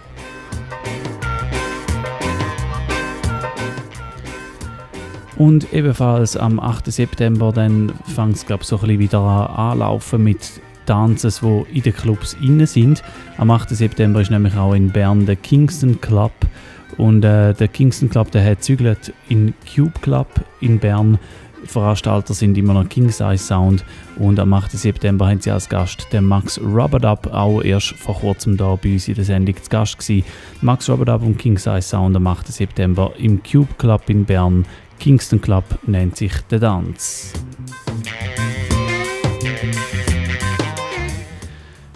[5.37, 6.91] Und ebenfalls am 8.
[6.91, 11.95] September dann fängt es glaube so ein wieder an anlaufen mit Dances, wo in den
[11.95, 13.05] Clubs inne sind.
[13.37, 13.71] Am 8.
[13.71, 16.33] September ist nämlich auch in Bern der Kingston Club
[16.97, 20.29] und äh, der Kingston Club der hat zügelt in Cube Club
[20.61, 21.19] in Bern.
[21.65, 23.85] Veranstalter sind immer noch King Size Sound
[24.17, 24.73] und am 8.
[24.73, 29.09] September haben sie als Gast den Max Rubberdup, auch erst vor kurzem da bei uns
[29.09, 30.25] in der Sendung zu Gast gewesen.
[30.61, 32.49] Max Rubberdup und King Size Sound am 8.
[32.49, 34.65] September im Cube Club in Bern.
[34.99, 37.33] Kingston Club nennt sich der Tanz.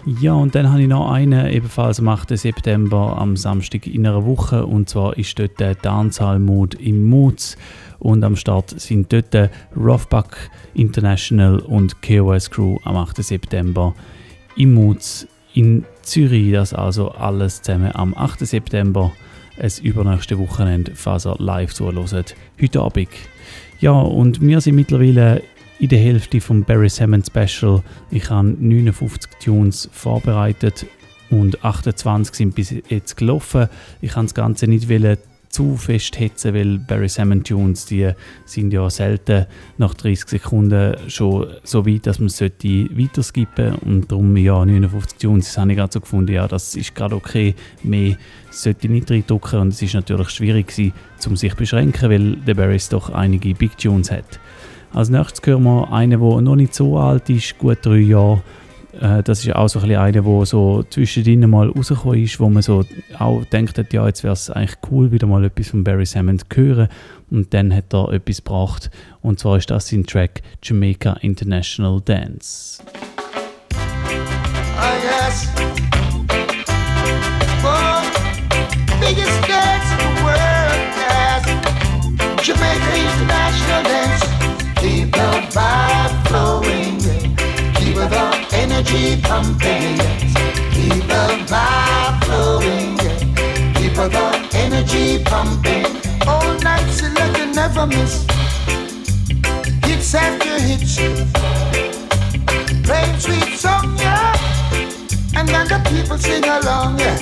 [0.05, 2.37] Ja, und dann habe ich noch einen, ebenfalls am 8.
[2.37, 4.65] September, am Samstag in einer Woche.
[4.65, 7.57] Und zwar ist dort der Dancehall-Mood im Moods.
[8.03, 10.35] Und am Start sind dort Roughbuck
[10.73, 13.23] International und KOS Crew am 8.
[13.23, 13.95] September
[14.57, 16.51] im Moods in Zürich.
[16.51, 18.45] Das also alles zusammen am 8.
[18.45, 19.13] September.
[19.55, 23.07] Es übernächste Wochenende, falls ihr live zuhört, heute Abend.
[23.79, 25.41] Ja, und wir sind mittlerweile
[25.79, 27.83] in der Hälfte vom Barry Salmon Special.
[28.11, 30.85] Ich habe 59 Tunes vorbereitet
[31.29, 33.69] und 28 sind bis jetzt gelaufen.
[34.01, 34.89] Ich kann das Ganze nicht
[35.53, 38.09] zu fest hetzen, weil Barry Salmon Tunes, die
[38.43, 39.45] sind ja selten
[39.77, 45.19] nach 30 Sekunden schon so weit, dass man es weiter skippen und darum ja 59
[45.19, 48.17] Tunes, das habe ich gerade so gefunden, ja das ist gerade okay, mehr
[48.49, 49.59] sollte ich nicht reindrücken.
[49.59, 50.93] Und es ist natürlich schwierig gewesen,
[51.27, 54.39] um sich zu beschränken, weil der Barrys doch einige Big Tunes hat.
[54.91, 58.41] Als nächstes hören wir einen, der noch nicht so alt ist, gut drei Jahre.
[58.99, 62.49] Äh, das ist auch so ein bisschen einer, der so zwischendrin mal rausgekommen ist, wo
[62.49, 62.85] man so
[63.17, 66.45] auch denkt, ja, jetzt wäre es eigentlich cool, wieder mal etwas von Barry Salmon zu
[66.53, 66.87] hören.
[67.29, 68.91] Und dann hat er etwas gebracht.
[69.21, 72.83] Und zwar ist das sein Track Jamaica International Dance.
[74.75, 75.49] Oh, yes.
[77.65, 78.01] Oh,
[78.99, 81.43] biggest dance in the world, yes.
[82.45, 84.27] Jamaica International Dance.
[84.81, 85.05] The
[85.55, 86.22] vibe
[88.83, 89.97] energy pumping,
[90.71, 92.97] keep the vibe flowing,
[93.75, 95.85] keep the energy pumping.
[96.27, 98.25] All night select never miss.
[99.85, 100.97] Hits after hits,
[102.85, 104.35] playing sweet song, yeah,
[105.35, 107.17] and then the people sing along, yeah.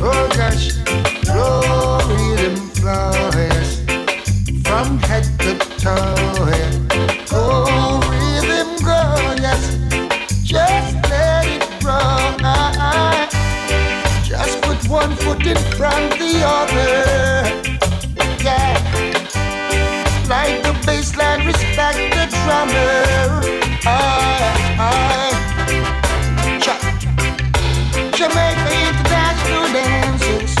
[0.00, 0.74] Oh gosh,
[1.24, 3.80] slow rhythm flows
[4.64, 6.14] from head to toe.
[6.50, 6.72] Yeah.
[7.32, 7.85] Oh,
[15.06, 16.94] one foot in front the other.
[18.42, 18.74] Yeah.
[20.28, 23.42] Like the bass line, respect the drummer.
[23.86, 24.54] Aye,
[24.88, 25.34] aye.
[26.64, 26.84] Cha-
[28.18, 30.52] Jamaica International Dances.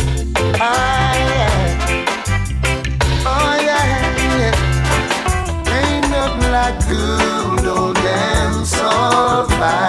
[0.60, 0.70] Ah,
[1.10, 1.74] aye,
[3.32, 3.86] oh yeah,
[4.38, 5.76] yeah.
[5.76, 9.85] Ain't nothing like good old dance all vibe.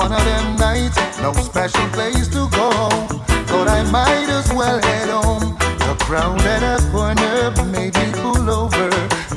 [0.00, 2.70] One of them nights, no special place to go.
[3.48, 5.58] Thought I might as well head home.
[5.84, 8.88] The crowd at a corner made me pull over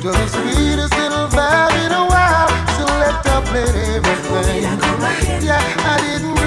[0.02, 2.48] to the sweetest little vibe in a while.
[2.78, 4.62] Select up, played everything.
[5.44, 5.60] Yeah,
[5.92, 6.43] I didn't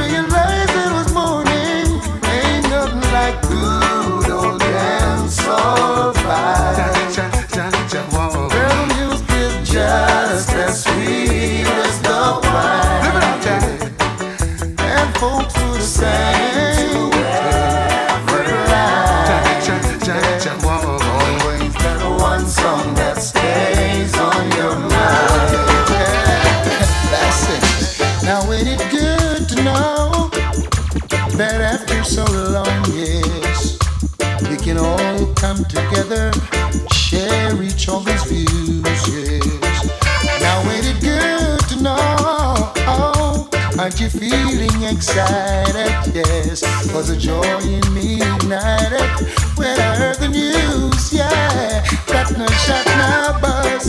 [44.97, 46.15] excited?
[46.15, 49.09] Yes, was a joy in me ignited
[49.55, 51.13] when I heard the news.
[51.13, 53.85] Yeah, that no shot, no buzz,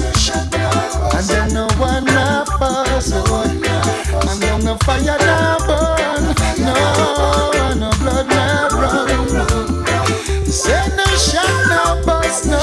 [1.16, 6.24] and then no one no fuss, and then no fire no burn,
[6.60, 9.08] no, no blood no run.
[10.44, 12.60] Say no shot, no buzz, no,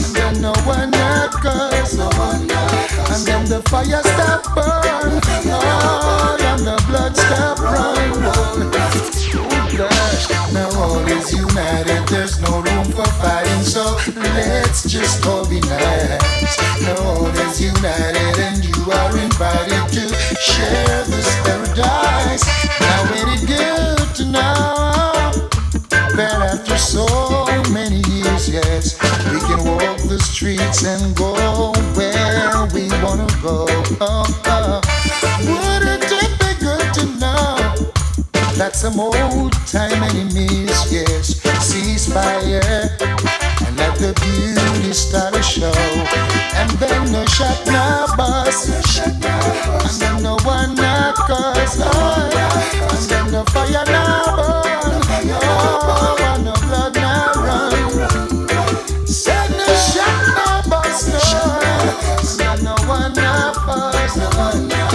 [0.00, 5.20] and then no one no cause, and then the fire stop burn,
[5.52, 6.43] oh,
[11.54, 16.58] united, there's no room for fighting, so let's just all be nice.
[16.98, 22.44] All is united, and you are invited to share this paradise.
[22.80, 25.30] Now ain't it good to know
[26.16, 27.06] that after so
[27.72, 28.98] many years, yes,
[29.30, 31.34] we can walk the streets and go
[31.94, 33.66] where we wanna go.
[34.00, 34.80] Oh, oh.
[35.46, 37.54] Wouldn't it be good to know
[38.56, 42.60] that some old time enemies, yes, cease fire
[43.64, 45.72] and let the beauty start a show.
[46.60, 48.68] And then no shot, no bus,
[49.00, 49.20] and
[50.00, 52.28] then no one, no cause, oh,
[52.92, 54.04] and then no fire, no
[54.36, 55.00] burn,
[55.40, 59.06] oh, and no blood, no run.
[59.06, 61.18] Said no shot, no bus, no,
[62.20, 64.93] and then no one, no fuss, no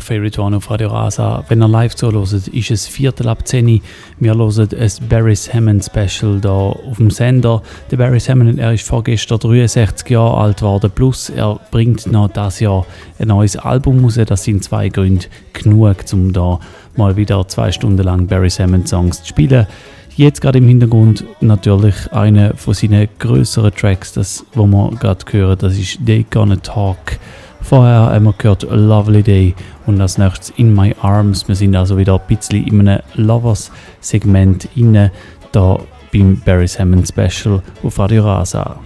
[0.00, 1.44] Favorite One auf Radio Rasa.
[1.48, 3.80] Wenn ihr live zuhört, ist es Viertel ab 10
[4.18, 7.62] Wir hören ein Barry Hammond Special hier auf dem Sender.
[7.90, 12.60] Der Barry Hammond, er ist vorgestern 63 Jahre alt geworden, plus er bringt noch das
[12.60, 12.86] Jahr
[13.18, 14.18] ein neues Album raus.
[14.26, 16.58] Das sind zwei Gründe genug, um da
[16.96, 19.66] mal wieder zwei Stunden lang Barry Hammond Songs zu spielen.
[20.16, 25.58] Jetzt gerade im Hintergrund natürlich einer von seinen größeren Tracks, das, wo wir gerade hören,
[25.58, 27.18] das ist They Gonna Talk.
[27.68, 29.52] Vorher haben wir gehört Lovely Day
[29.86, 31.48] und als nächstes In My Arms.
[31.48, 35.10] Wir sind also wieder ein bisschen in einem Lovers-Segment inne,
[35.50, 35.80] da
[36.12, 38.78] beim Barry Hammond Special auf Radio Rasa.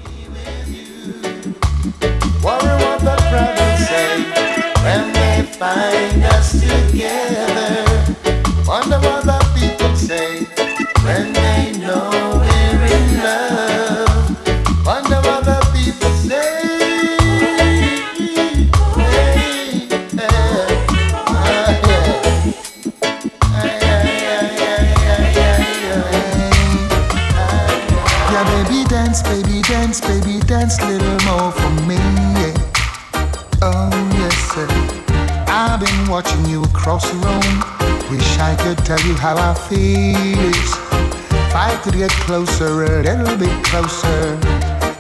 [37.01, 38.11] Across the room.
[38.11, 40.39] Wish I could tell you how I feel.
[40.49, 44.37] If I could get closer, a little bit closer,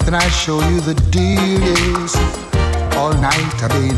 [0.05, 2.15] then I'd show you the deal is.
[2.97, 3.97] all night I've been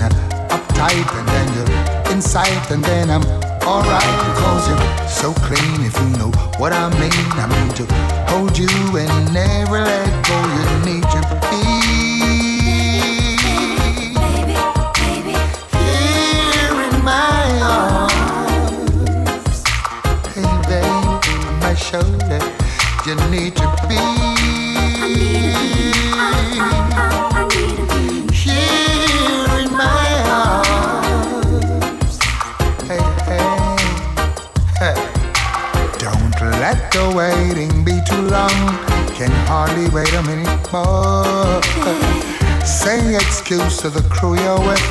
[0.48, 3.24] uptight and then you're inside and then I'm
[3.66, 7.26] alright because you're so clean if you know what I mean.
[7.42, 7.84] I mean to
[8.30, 10.36] hold you and never let go.
[10.56, 11.41] You need to
[36.93, 38.56] the waiting be too long.
[39.16, 41.62] Can hardly wait a minute more.
[42.64, 44.85] Say excuse to the crew you're with.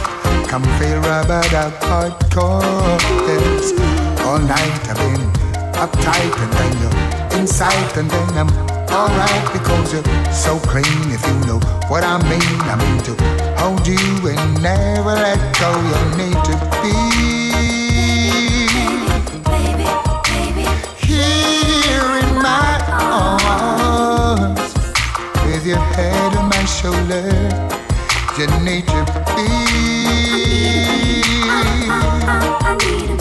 [0.50, 2.98] Come feel rubbered out hardcore.
[3.28, 3.72] Yes.
[4.26, 5.26] All night I've been
[5.78, 8.50] uptight and then you're inside and then I'm
[8.90, 12.56] alright because you're so clean if you know what I mean.
[12.72, 13.14] I mean to
[13.62, 15.70] hold you and never let go.
[15.90, 17.81] You need to be.
[26.82, 27.30] Shoulder.
[28.38, 29.06] You need to
[29.36, 29.46] be.
[32.82, 33.21] Here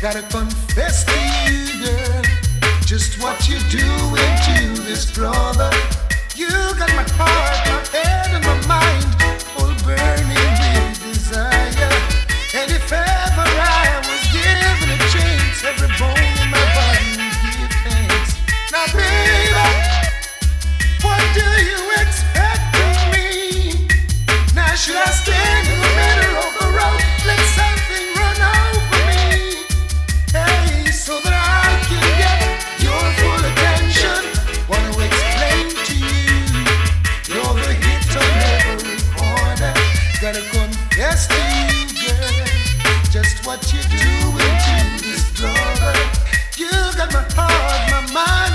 [0.00, 1.18] Gotta confess to
[1.50, 2.22] you, girl,
[2.86, 5.72] just what you doing to this brother.
[6.36, 6.46] You
[6.78, 9.10] got my heart, my head, and my mind
[9.58, 11.90] all burning with desire.
[12.54, 17.72] And if ever I was given a chance, every bone in my body would give
[17.82, 18.38] thanks.
[18.70, 19.47] Now, baby.
[43.48, 45.96] What you doing to this brother.
[46.58, 46.68] You
[46.98, 48.47] got my heart, my mind,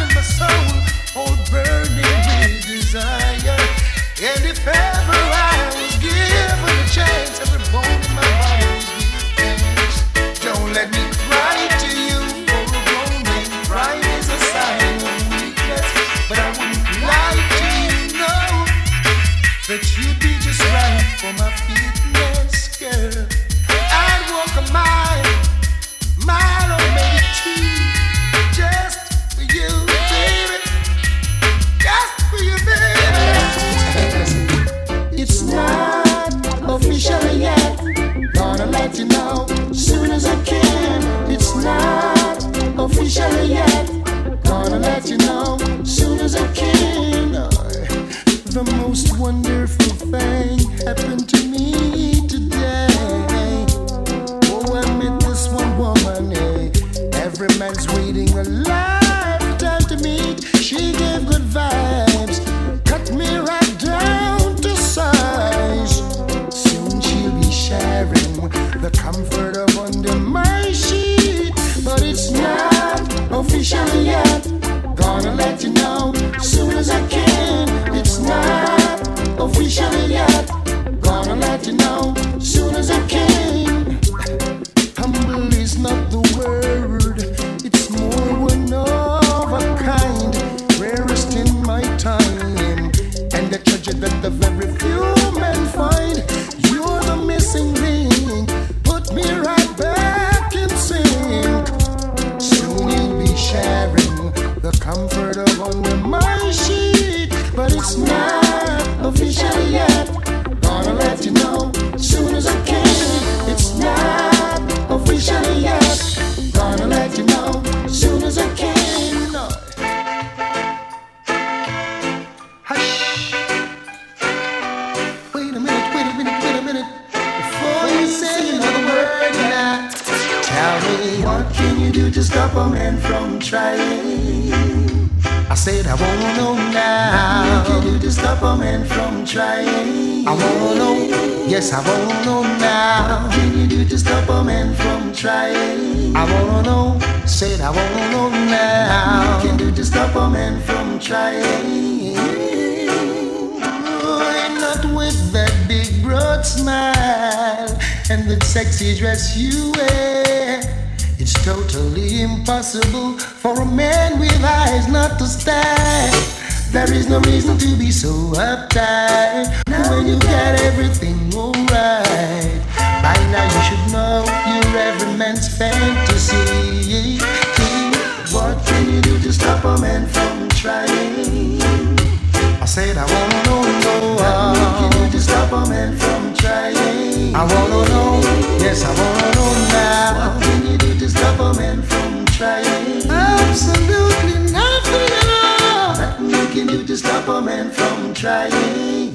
[198.24, 199.12] trying.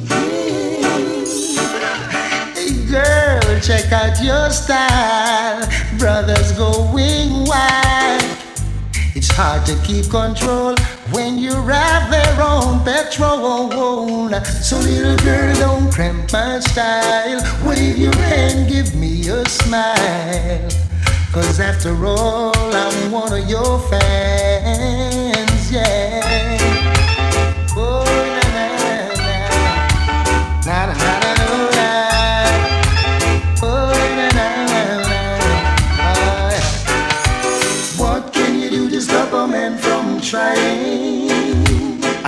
[2.91, 5.67] Girl, check out your style.
[5.99, 8.23] Brothers going wild.
[9.15, 10.77] It's hard to keep control
[11.11, 13.71] when you ride their own petrol.
[14.61, 17.41] So little girl, don't cramp my style.
[17.67, 20.69] Wave your hand, give me a smile.
[21.33, 26.58] Cause after all, I'm one of your fans, yeah.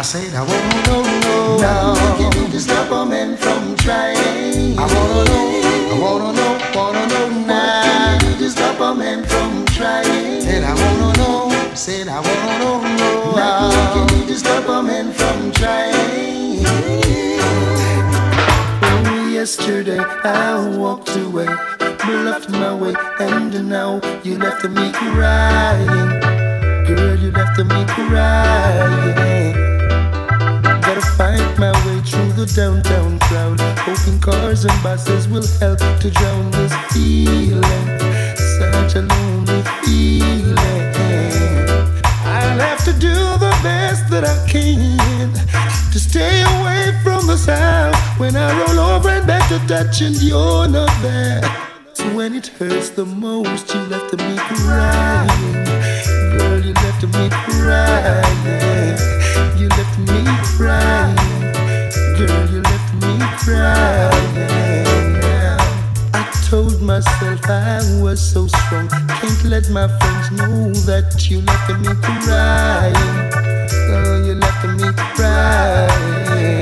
[0.01, 1.59] I said I wanna know, know.
[1.61, 4.79] Now can you do to stop a man from trying?
[4.79, 7.83] I wanna know, I wanna know, wanna know now.
[7.85, 10.41] What can you do to stop a man from trying?
[10.41, 13.37] Said I wanna know, said I wanna know, know.
[13.37, 16.65] Now can you do to stop a man from trying?
[19.05, 21.45] Oh, yesterday I walked away,
[22.07, 26.21] bluffed my way, and now you left me crying.
[26.87, 29.80] Girl, you left me crying.
[32.11, 37.87] Through the downtown crowd, hoping cars and buses will help to drown this feeling.
[38.59, 40.57] Such a lonely feeling.
[42.25, 45.33] I'll have to do the best that I can
[45.93, 50.17] to stay away from the sound when I roll over and back to touch and
[50.21, 51.43] you're not there.
[51.95, 55.65] So when it hurts the most, you left me crying.
[56.37, 58.99] Girl, you left me crying.
[59.59, 60.25] You left me
[60.57, 61.40] crying.
[62.21, 65.17] Girl, you left me crying.
[66.13, 68.89] I told myself I was so strong.
[68.91, 72.95] Can't let my friends know that you left me crying.
[73.89, 76.61] Oh, you left me crying.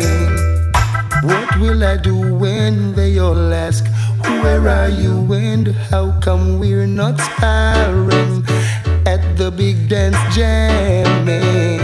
[1.27, 3.85] What will I do when they all ask,
[4.21, 8.47] Where are you and how come we're not sparring
[9.07, 11.78] at the big dance jamming?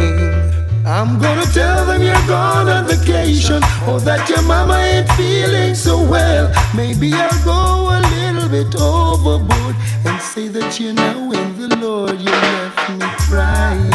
[0.95, 6.01] I'm gonna tell them you're gone on vacation or that your mama ain't feeling so
[6.01, 6.55] well.
[6.73, 9.75] Maybe I'll go a little bit overboard
[10.07, 12.21] and say that you know in the Lord.
[12.21, 13.91] You left me crying,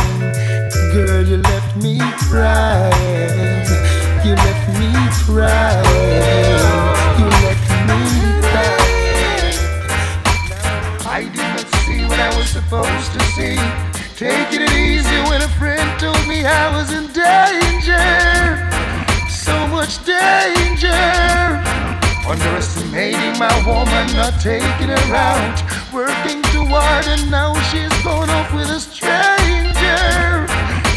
[0.91, 3.63] girl, you left me crying.
[4.27, 4.91] You left me
[5.23, 6.59] crying.
[7.15, 7.99] You left me
[8.51, 9.55] crying.
[11.07, 13.89] I did not see what I was supposed to see.
[14.19, 18.03] Taking it easy when a friend told me I was in danger.
[19.31, 20.91] So much danger.
[22.27, 25.63] Underestimating my woman, not taking her out.
[25.95, 30.43] Working too hard, and now she's gone off with a stranger.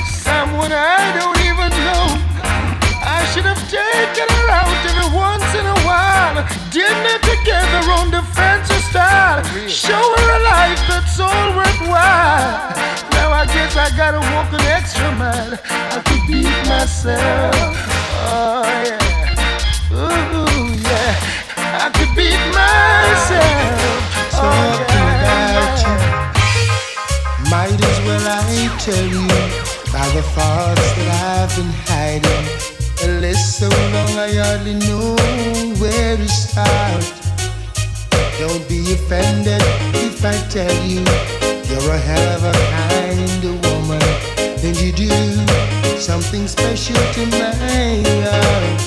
[0.02, 2.18] Someone I don't even know.
[3.06, 6.42] I should have taken her out every once in a while.
[6.74, 9.42] Dinner together on the fancy style.
[9.68, 12.70] Show her a life that's all worthwhile.
[13.16, 15.58] Now I guess I gotta walk an extra mile.
[15.96, 17.54] I could beat myself.
[18.30, 19.92] Oh yeah.
[19.92, 21.84] Ooh yeah.
[21.84, 23.90] I could beat myself.
[24.38, 25.82] Oh yeah.
[27.50, 29.26] Might as well I tell you
[29.92, 32.46] by the thoughts that I've been hiding.
[33.20, 35.16] List so long I hardly know
[35.80, 37.21] where to start.
[38.42, 39.62] Don't be offended
[39.94, 41.04] if I tell you
[41.70, 44.02] you're a hell of a kind of woman.
[44.58, 45.08] Then you do
[45.96, 48.80] something special to my heart.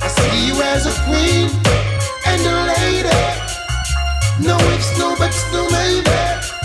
[0.00, 1.50] I see you as a queen
[2.30, 3.20] and a lady.
[4.38, 6.04] No ifs, no buts, no maybe.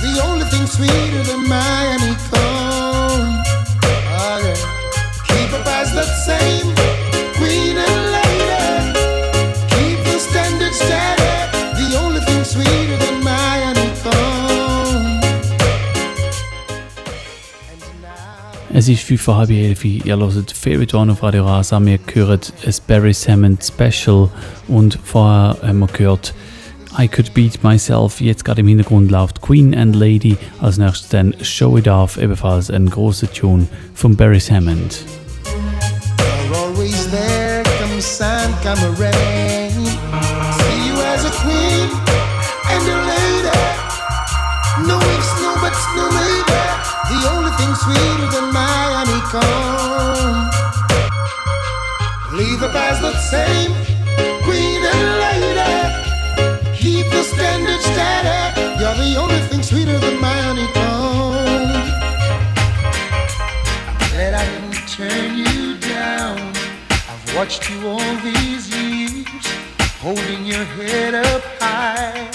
[0.06, 1.58] The only thing sweeter than my
[1.90, 3.42] honeycomb.
[4.14, 4.54] Oh, yeah.
[5.26, 6.95] Keep up as the same
[18.78, 19.86] Es ist 5 vor halb elf.
[19.86, 21.80] Ihr hört Favorite One auf Radio Rasa.
[21.80, 24.30] Wir hören ein Barry Hammond Special
[24.68, 26.34] und vorher haben wir gehört
[27.00, 28.20] I Could Beat Myself.
[28.20, 30.36] Jetzt gerade im Hintergrund läuft Queen and Lady.
[30.60, 35.06] Als nächstes dann Show It Off, ebenfalls ein großer Tune von Barry Hammond.
[36.50, 39.35] You're always there, come sun, come rain.
[53.36, 53.74] Same
[54.48, 55.74] queen and lady.
[56.82, 58.40] Keep the standard steady.
[58.80, 61.70] You're the only thing sweeter than my honeycomb.
[63.90, 66.38] I'm Glad I didn't turn you down.
[67.12, 69.46] I've watched you all these years,
[70.06, 72.30] holding your head up high,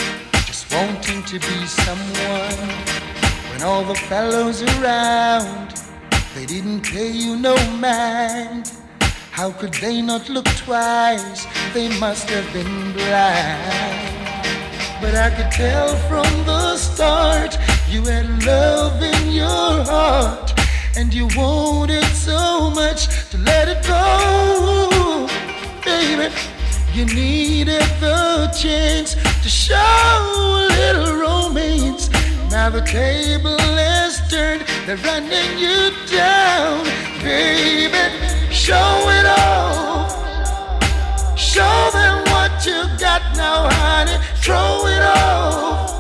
[0.49, 2.69] just wanting to be someone.
[3.51, 5.69] When all the fellows around,
[6.35, 7.55] they didn't pay you no
[7.89, 8.80] mind.
[9.41, 11.47] How could they not look twice?
[11.73, 14.37] They must have been blind.
[15.01, 17.57] But I could tell from the start
[17.89, 20.53] you had love in your heart
[20.95, 25.27] and you wanted so much to let it go.
[25.87, 26.29] Baby,
[26.93, 32.11] you needed the chance to show a little romance.
[32.51, 36.85] Now the table has turned, they're running you down.
[37.23, 38.05] Baby,
[38.71, 40.11] show it off.
[41.37, 44.17] Show them what you got now, honey.
[44.45, 45.91] Throw it off.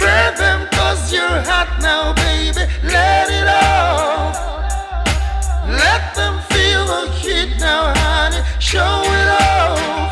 [0.00, 2.62] Burn them cause you're hot now, baby.
[2.82, 4.34] Let it off.
[5.84, 8.42] Let them feel the heat now, honey.
[8.58, 10.10] Show it off.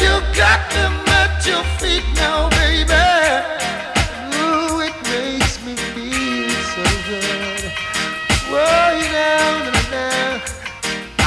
[0.00, 0.12] You
[0.42, 3.65] got them at your feet now, baby.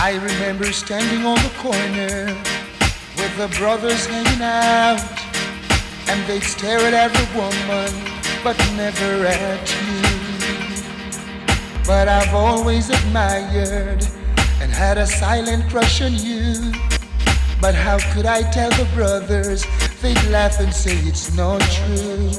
[0.02, 2.34] I remember standing on the corner
[3.18, 5.02] with the brothers hanging out,
[6.08, 7.92] and they'd stare at every woman,
[8.42, 10.00] but never at you.
[11.86, 14.08] But I've always admired
[14.62, 16.72] and had a silent crush on you.
[17.60, 19.66] But how could I tell the brothers?
[20.02, 22.32] They'd laugh and say it's not true.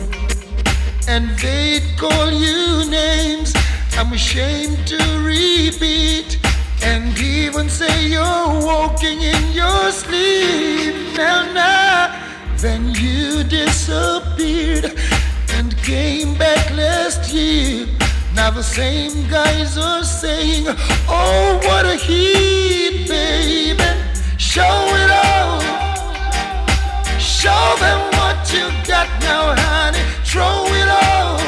[1.06, 3.52] And they'd call you names
[3.98, 6.38] I'm ashamed to repeat.
[6.82, 10.94] And even say you're walking in your sleep.
[11.16, 14.98] Now, now, then you disappeared
[15.54, 17.86] and came back last year.
[18.34, 20.64] Now the same guys are saying,
[21.08, 23.82] Oh, what a heat, baby.
[24.38, 24.62] Show
[25.02, 25.62] it off.
[27.20, 30.02] Show them what you got now, honey.
[30.24, 31.40] Throw it off.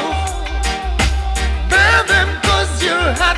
[1.69, 3.32] Burn them cause you're hot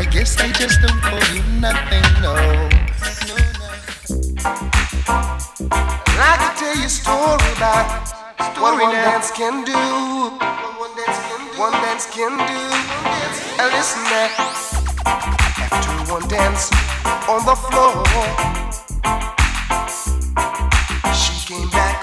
[0.00, 2.32] I guess I just don't call you nothing, no.
[2.32, 3.68] no, no.
[6.08, 9.76] And I could tell you a story about story what one dance, can do.
[10.80, 11.60] One dance can do.
[11.60, 12.60] One dance can do.
[13.60, 14.32] And listen that.
[15.68, 16.72] After one dance
[17.28, 18.00] on the floor,
[21.12, 22.00] she came back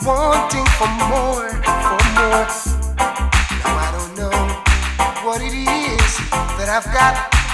[0.00, 2.67] wanting for more, for more.
[6.68, 7.47] I've got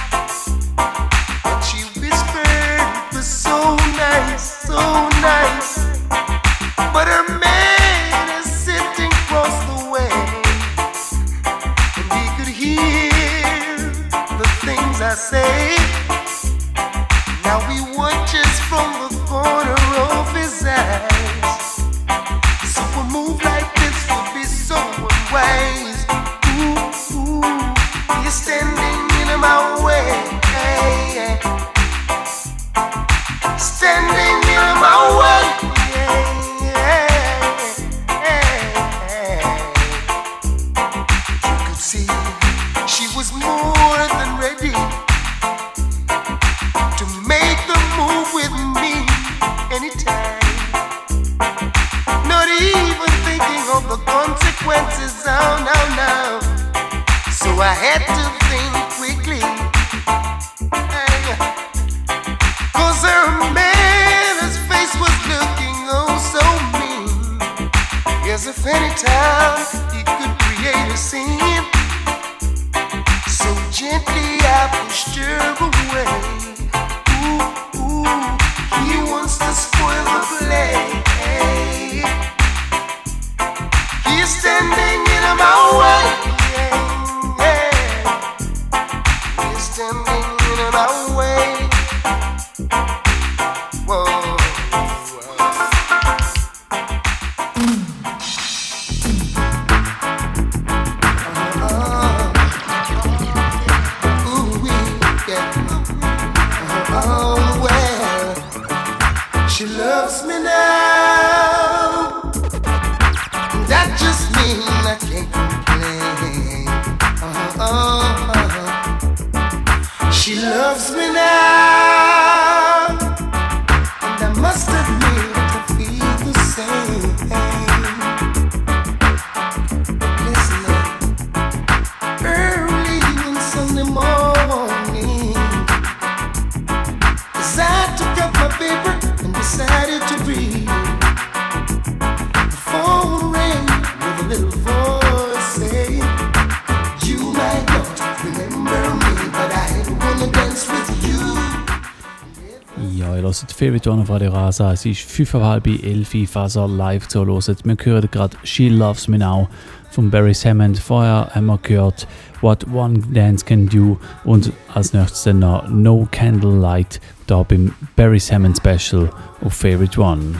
[153.64, 154.74] Feuilleton auf Radio Rasa.
[154.74, 157.56] Es ist 5 halb 11 Faser live zu hören.
[157.64, 159.48] Wir hören gerade She Loves Me Now
[159.90, 160.78] von Barry Hammond.
[160.78, 162.06] Vorher haben wir gehört
[162.42, 168.58] What One Dance Can Do und als nächstes noch No Candlelight da beim Barry Hammond
[168.58, 169.08] Special
[169.40, 170.34] auf Favorite One.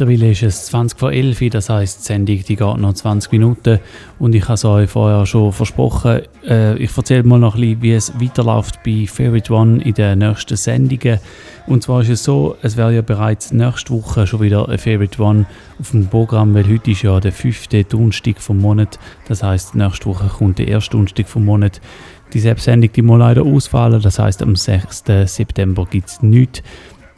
[0.00, 3.32] Mittlerweile ist es 20 vor 11 Uhr, das heisst, die Sendung die geht noch 20
[3.32, 3.78] Minuten
[4.18, 6.22] und ich habe es euch vorher schon versprochen.
[6.46, 10.20] Äh, ich erzähle mal noch ein bisschen, wie es weiterläuft bei Favorite One in den
[10.20, 11.18] nächsten Sendungen.
[11.66, 15.22] Und zwar ist es so, es wäre ja bereits nächste Woche schon wieder ein Favorite
[15.22, 15.46] One
[15.78, 18.98] auf dem Programm, weil heute ist ja der fünfte Donnerstag vom Monat.
[19.28, 21.80] Das heisst, nächste Woche kommt der erste Donnerstag vom Monat.
[22.32, 25.04] Die Sendung die muss leider ausfallen, das heisst, am 6.
[25.26, 26.62] September gibt es nichts.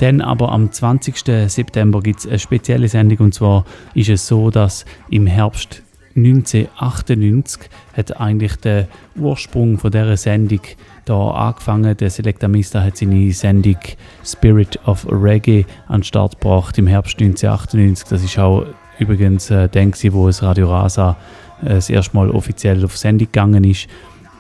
[0.02, 1.46] Dann aber am 20.
[1.46, 3.64] September gibt es eine spezielle Sendung und zwar
[3.94, 5.80] ist es so, dass im Herbst
[6.16, 10.58] 1998 hat eigentlich der Ursprung von dieser Sendung
[11.04, 11.96] da angefangen.
[11.96, 13.76] Der Selecta Mista hat seine Sendung
[14.24, 18.08] Spirit of Reggae an den Start gebracht im Herbst 1998.
[18.08, 18.66] Das ist auch
[18.98, 21.16] übrigens äh, der, wo es Radio Rasa
[21.62, 23.86] äh, das erste Mal offiziell auf Sendung gegangen ist.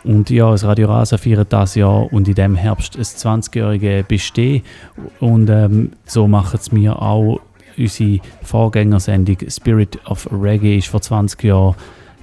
[0.04, 4.62] Und ja, das Radio Rasa feiert das Jahr und in dem Herbst ein 20-jährige Bestehen.
[5.20, 7.40] Und ähm, so machen es mir auch.
[7.78, 11.74] Unsere Vorgängersendung Spirit of Reggae ist vor 20 Jahren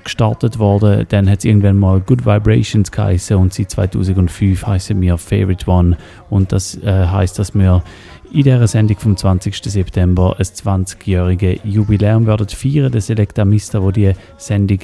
[0.04, 1.06] gestartet worden.
[1.10, 5.98] Dann hat es irgendwann mal Good Vibrations geheißen und seit 2005 heißen wir Favorite One.
[6.30, 7.84] Und das äh, heißt, dass wir
[8.32, 9.56] in dieser Sendung vom 20.
[9.64, 12.92] September ein 20-jährige Jubiläum werden feiern.
[12.92, 14.80] Der Selecta Mista, wo die Sendung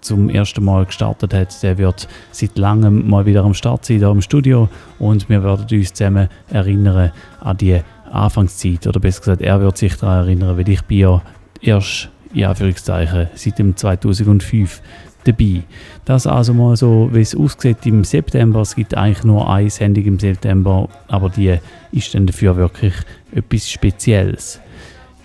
[0.00, 4.10] zum ersten Mal gestartet hat, der wird seit langem mal wieder am Start sein, hier
[4.10, 4.68] im Studio
[4.98, 9.94] und wir werden uns zusammen erinnern an die Anfangszeit, oder besser gesagt, er wird sich
[9.96, 11.22] daran erinnern, weil ich bin ja
[11.60, 14.82] erst, in Anführungszeichen, seit dem 2005
[15.24, 15.62] dabei.
[16.04, 18.60] Das also mal so, wie es aussieht im September.
[18.60, 21.58] Es gibt eigentlich nur eine Sendung im September, aber die
[21.92, 22.94] ist dann dafür wirklich
[23.32, 24.60] etwas Spezielles.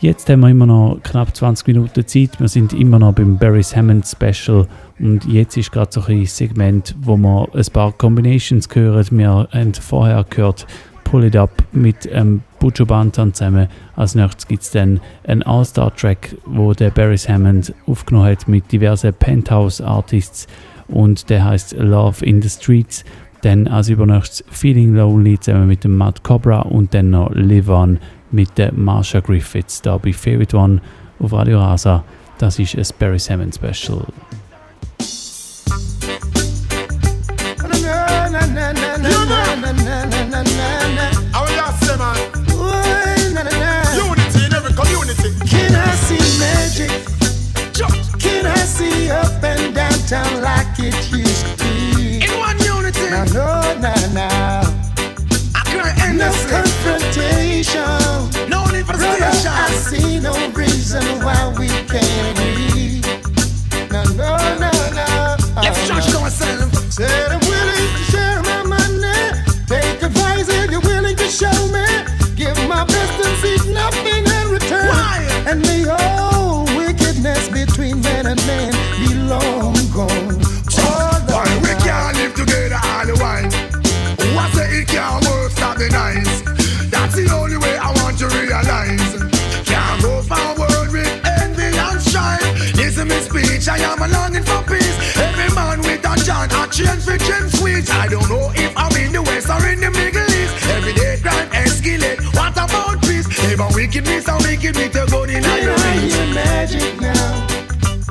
[0.02, 2.40] Jetzt haben wir immer noch knapp 20 Minuten Zeit.
[2.40, 4.68] Wir sind immer noch beim Barry's Hammond Special
[5.00, 9.06] und jetzt ist gerade so ein Segment, wo wir ein paar Combinations hören.
[9.12, 10.68] Wir haben vorher gehört
[11.06, 13.70] Pull It Up mit ähm, Bujo Bantan zusammen.
[13.96, 19.14] Als nächstes gibt es dann einen All-Star-Track, wo der Barry's Hammond aufgenommen hat mit diversen
[19.14, 20.48] Penthouse-Artists
[20.90, 23.06] und der heißt Love in the Streets.
[23.44, 28.00] Dann als übernächstes Feeling Lonely zusammen mit dem Matt Cobra und dann noch Live On
[28.31, 30.81] mit der Marcia Griffiths da bei Favorite One
[31.19, 32.03] auf Radio Rasa.
[32.38, 34.06] Das ist ein Beres Hammond Special.
[41.35, 42.15] I will just say, man,
[43.95, 45.30] unity in every community.
[45.47, 46.91] Can I see magic?
[48.19, 52.23] Can I see up and downtown like it used to be?
[52.23, 53.10] In one unity.
[53.10, 54.27] Now, no, no, no.
[55.56, 56.74] I can't end No this.
[57.66, 58.50] Confrontation.
[58.50, 63.02] No need for Brother, I see no reason why we can't agree.
[63.92, 65.36] No, no, no, no.
[65.62, 66.70] Let's church go and sell them.
[66.92, 69.42] Said I'm willing to share my money.
[69.68, 71.86] Take advice if you're willing to show me.
[72.36, 74.88] Give my best and seek nothing in return.
[74.88, 75.44] Why?
[75.48, 75.85] And may
[93.68, 94.94] I am longing for peace.
[95.18, 97.90] Every man with a chant, a change for Jim Sweet.
[97.90, 100.54] I don't know if I'm in the West or in the Middle East.
[100.70, 102.22] Every day crime escalate.
[102.36, 103.26] What about peace?
[103.50, 104.58] Even wickedness and me
[104.90, 107.48] to go in Can I hear magic now?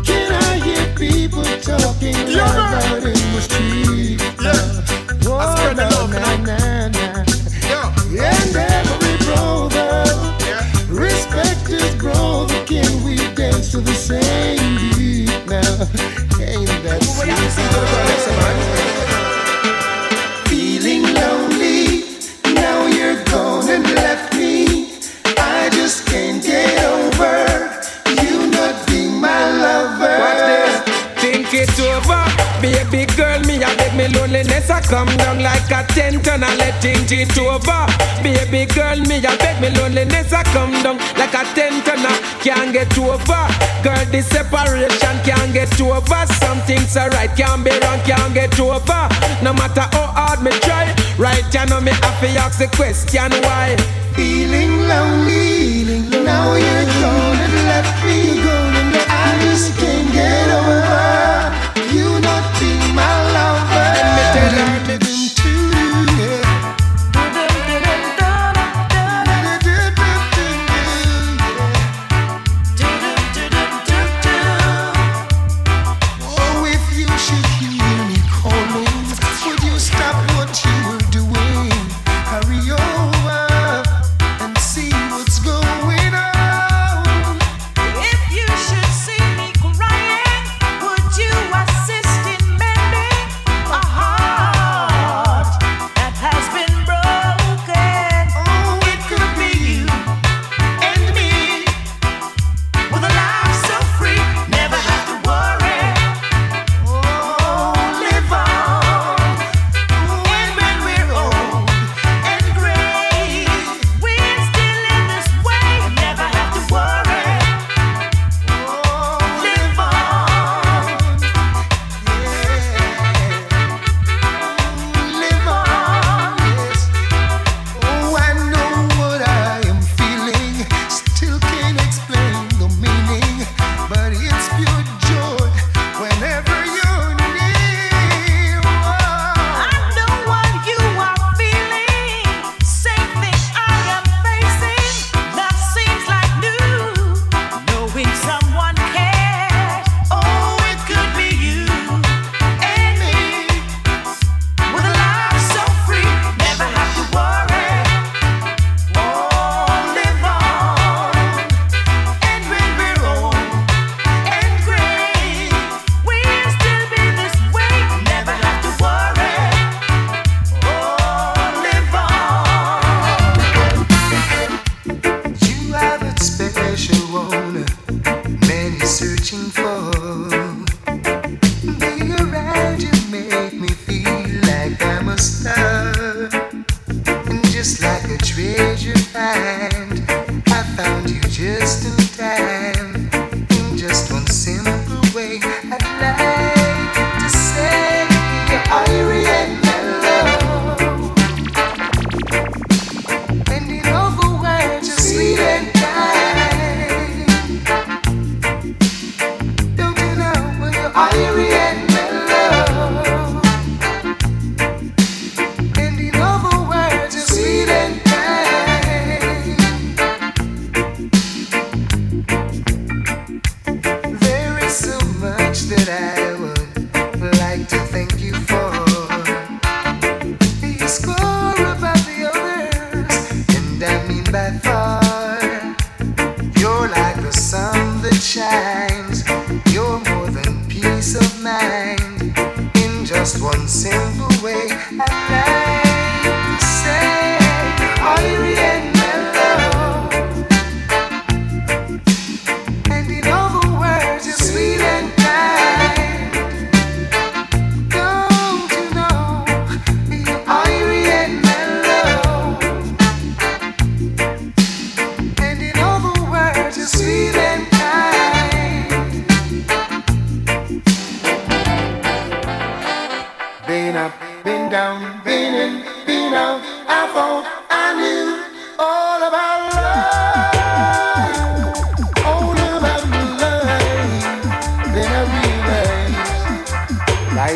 [0.02, 4.20] Can I hear people talking yeah, loud in the street?
[4.43, 5.31] Yeah.
[5.31, 7.24] Oh, I spread the love, na, na, na.
[7.70, 8.35] Yeah.
[8.35, 10.02] And every brother,
[10.43, 10.66] yeah.
[10.90, 12.59] respect his brother.
[12.66, 14.93] Can we dance to the same beat?
[15.64, 17.34] Ain't that sweet?
[24.34, 24.63] Baby
[34.09, 37.86] me loneliness I come down like a tent and I let it over.
[38.22, 42.14] Baby girl, me I beg me loneliness I come down like a tent and I
[42.43, 43.44] can't get over.
[43.82, 46.26] Girl, this separation can't get over.
[46.40, 49.09] Some things are right, can't be wrong, can't get over.
[49.43, 53.31] No matter how hard me try, right you know me have to ask the question
[53.43, 53.76] why.
[54.14, 56.24] Feeling lonely, Feeling lonely.
[56.24, 56.93] now you're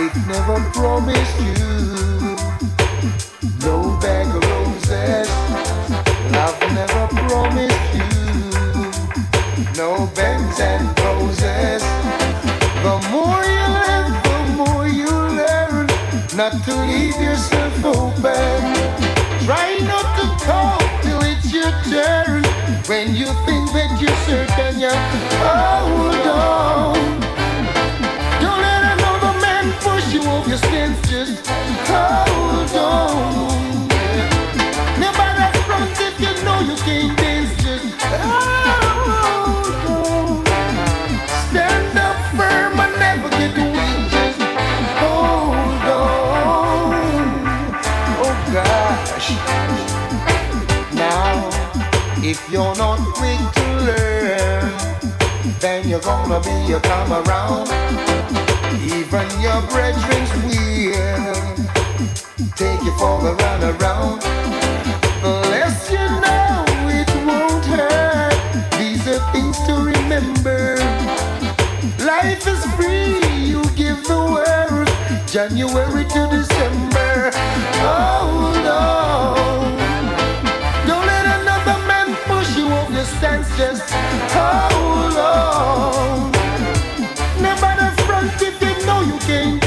[0.09, 2.37] Life never promised you
[3.61, 5.29] no bag of roses.
[6.33, 8.09] I've never promised you
[9.77, 11.83] no bands and roses.
[12.85, 15.87] The more you live, the more you learn
[16.35, 18.63] not to leave yourself open.
[19.45, 22.45] Try not to talk till it's your turn.
[22.87, 24.89] When you think that you're certain, you
[25.45, 26.97] hold on.
[26.97, 27.18] Oh,
[56.01, 57.69] gonna be a come around.
[58.83, 60.48] Even your brethren's
[75.39, 77.31] January to December.
[77.81, 79.77] Oh, on.
[80.87, 83.47] Don't let another man push you off your.
[83.57, 83.89] Just
[84.35, 86.33] hold on.
[87.41, 89.58] Nobody front if you know you can't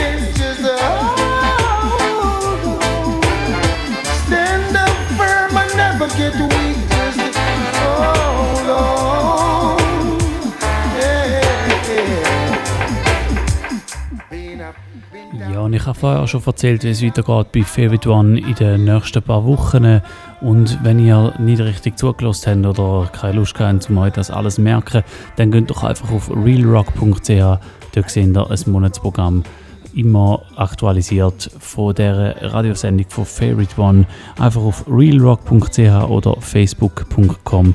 [15.81, 19.43] ich habe vorher schon erzählt, wie es weitergeht bei Favorite One in den nächsten paar
[19.43, 20.01] Wochen.
[20.39, 24.55] Und wenn ihr nicht richtig zugelassen habt oder keine Lust habt, um euch das alles
[24.55, 25.03] zu merken,
[25.37, 27.59] dann geht doch einfach auf realrock.ch.
[27.95, 29.43] Dort seht ihr ein Monatsprogramm
[29.95, 34.05] immer aktualisiert von der Radiosendung von Favorite One.
[34.37, 35.79] Einfach auf realrock.ch
[36.09, 37.73] oder facebook.com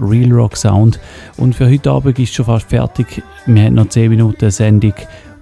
[0.00, 0.98] realrocksound.
[1.36, 3.22] Und für heute Abend ist schon fast fertig.
[3.44, 4.94] Wir haben noch 10 Minuten Sendung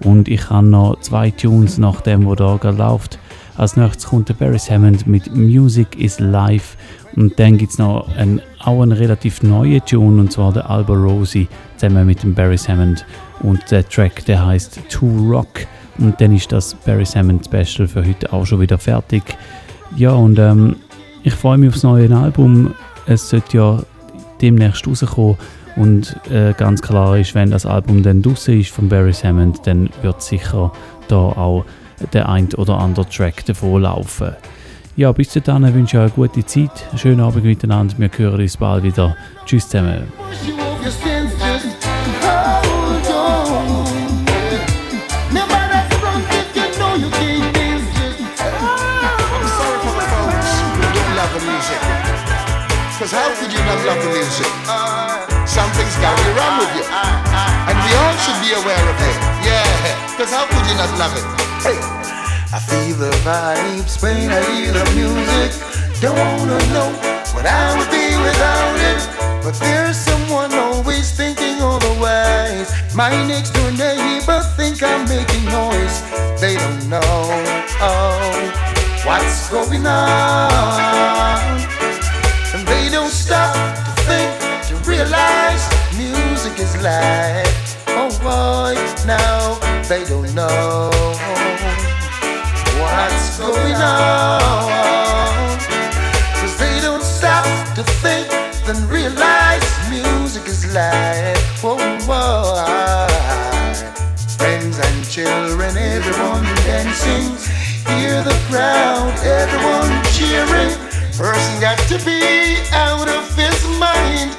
[0.03, 3.19] und ich habe noch zwei Tunes nach dem, wo da gerade läuft.
[3.55, 6.75] Als nächstes kommt der Barry Hammond mit Music is Life
[7.15, 10.93] und dann gibt es noch einen, auch einen relativ neuen Tune und zwar der Alba
[10.93, 11.47] Rosie
[11.77, 13.05] zusammen mit dem Barry Hammond
[13.41, 15.67] und der Track der heißt To Rock
[15.99, 19.23] und dann ist das Barry Hammond Special für heute auch schon wieder fertig.
[19.95, 20.77] Ja und ähm,
[21.23, 22.73] ich freue mich aufs neue Album.
[23.05, 23.83] Es sollte ja
[24.41, 25.37] demnächst rauskommen
[25.75, 29.89] und äh, ganz klar ist, wenn das Album dann draußen ist von Barry Hammond, dann
[30.01, 30.71] wird sicher
[31.07, 31.65] da auch
[32.13, 34.35] der ein oder andere Track davon laufen.
[34.95, 38.41] Ja, bis dahin wünsche ich euch eine gute Zeit, einen schönen Abend miteinander, wir hören
[38.41, 39.15] uns bald wieder.
[39.45, 40.03] Tschüss zusammen.
[60.13, 61.25] Because how could you not love it?
[61.65, 62.13] Hey.
[62.53, 65.57] I feel the vibes when I hear the music.
[66.01, 66.93] Don't wanna know
[67.33, 69.01] what I would be without it.
[69.43, 72.69] But there's someone always thinking otherwise.
[72.93, 75.97] My next door neighbor think I'm making noise.
[76.39, 77.01] They don't know
[77.81, 81.57] oh, what's going on.
[82.53, 84.29] And they don't stop to think,
[84.69, 85.65] to realize
[85.97, 87.42] music is life.
[96.39, 97.45] Cause they don't stop
[97.75, 98.29] to think,
[98.65, 101.63] then realize music is life.
[101.63, 101.79] Oh.
[104.37, 107.35] Friends and children, everyone dancing.
[107.95, 110.75] Hear the crowd, everyone cheering.
[111.17, 114.31] Person got to be out of his mind.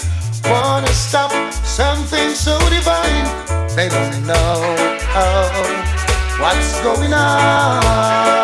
[0.47, 1.33] Wanna stop
[1.65, 3.27] something so divine.
[3.77, 4.75] They don't know
[6.39, 8.44] what's going on.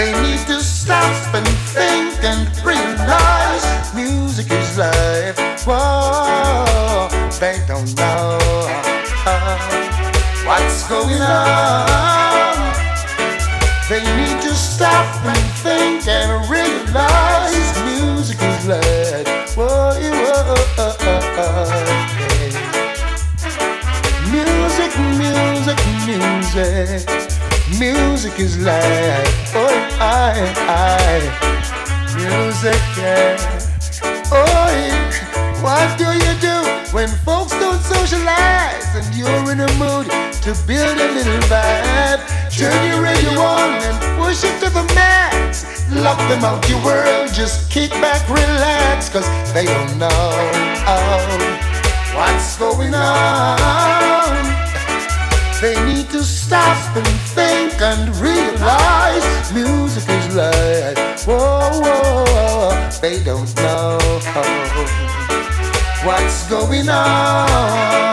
[0.00, 1.46] They need to stop and
[1.76, 5.36] think and realize music is life.
[5.66, 8.38] Whoa, they don't know
[10.46, 12.56] what's going on.
[13.90, 19.54] They need to stop and think and realize music is life.
[19.54, 21.28] Whoa, whoa, yeah.
[24.32, 27.04] Music, music, music.
[27.78, 29.49] Music is life.
[30.12, 30.34] I,
[30.66, 31.22] I,
[32.18, 33.38] music, yeah.
[34.32, 34.42] Oh,
[34.74, 35.62] yeah.
[35.62, 36.56] What do you do
[36.90, 40.10] when folks don't socialize and you're in a mood
[40.42, 42.26] to build a little vibe?
[42.50, 45.86] Turn your radio on and push it to the max.
[45.92, 50.10] Lock them out your world, just kick back, relax, cause they don't know
[50.90, 54.40] oh, what's going on.
[55.60, 58.16] They need to stop and think and
[66.50, 68.09] going on?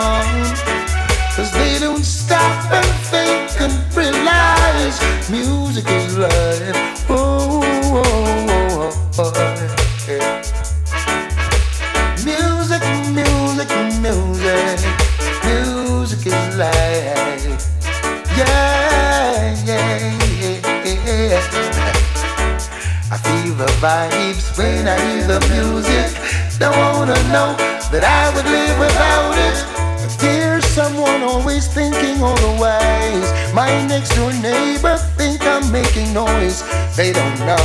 [33.78, 36.62] my next door neighbor think I'm making noise.
[36.96, 37.56] They don't know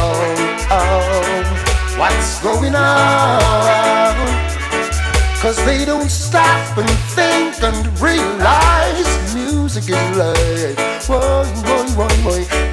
[0.69, 4.13] oh, what's going on.
[5.41, 11.07] Cause they don't stop and think and realize music is life.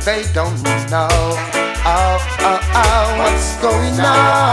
[0.05, 1.09] They don't know
[1.85, 4.49] oh, oh, oh, what's going on.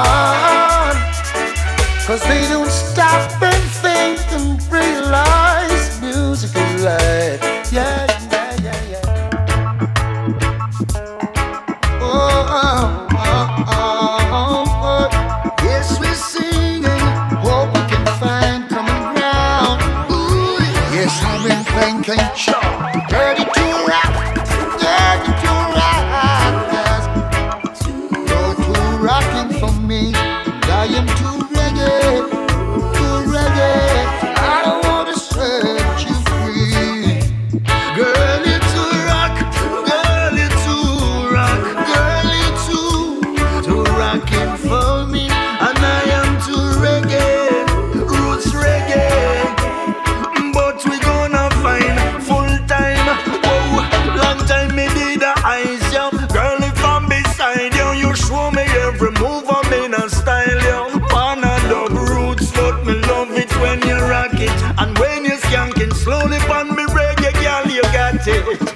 [68.27, 68.66] city.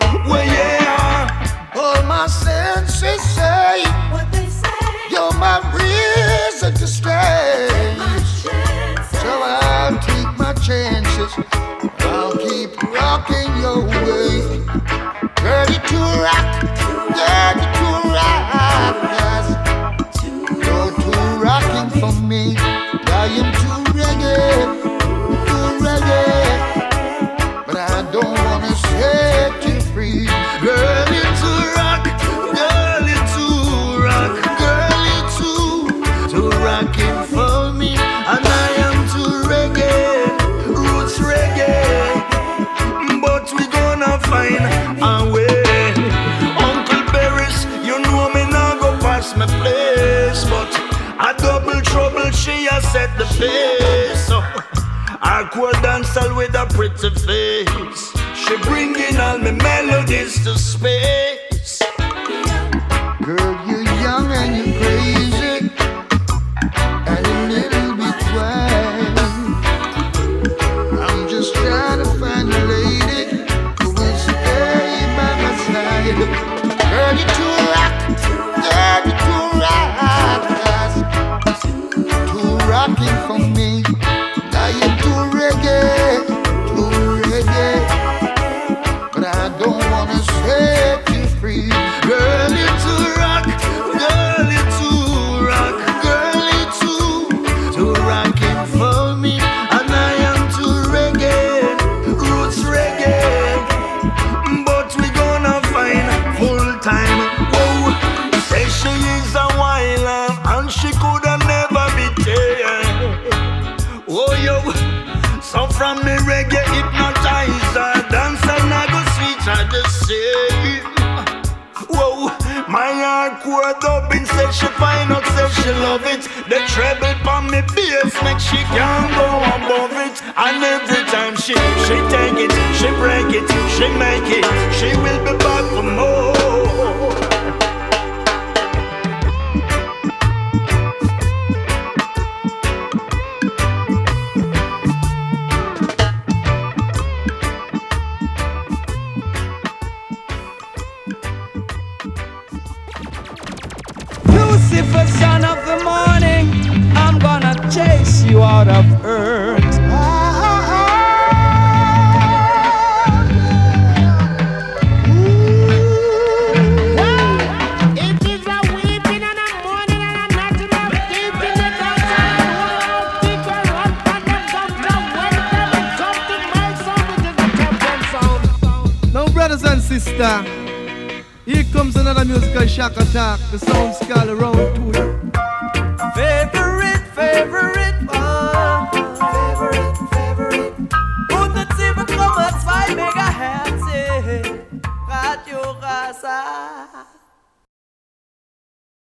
[56.90, 58.12] pretty face.
[58.34, 60.91] She bringing all my melodies to space.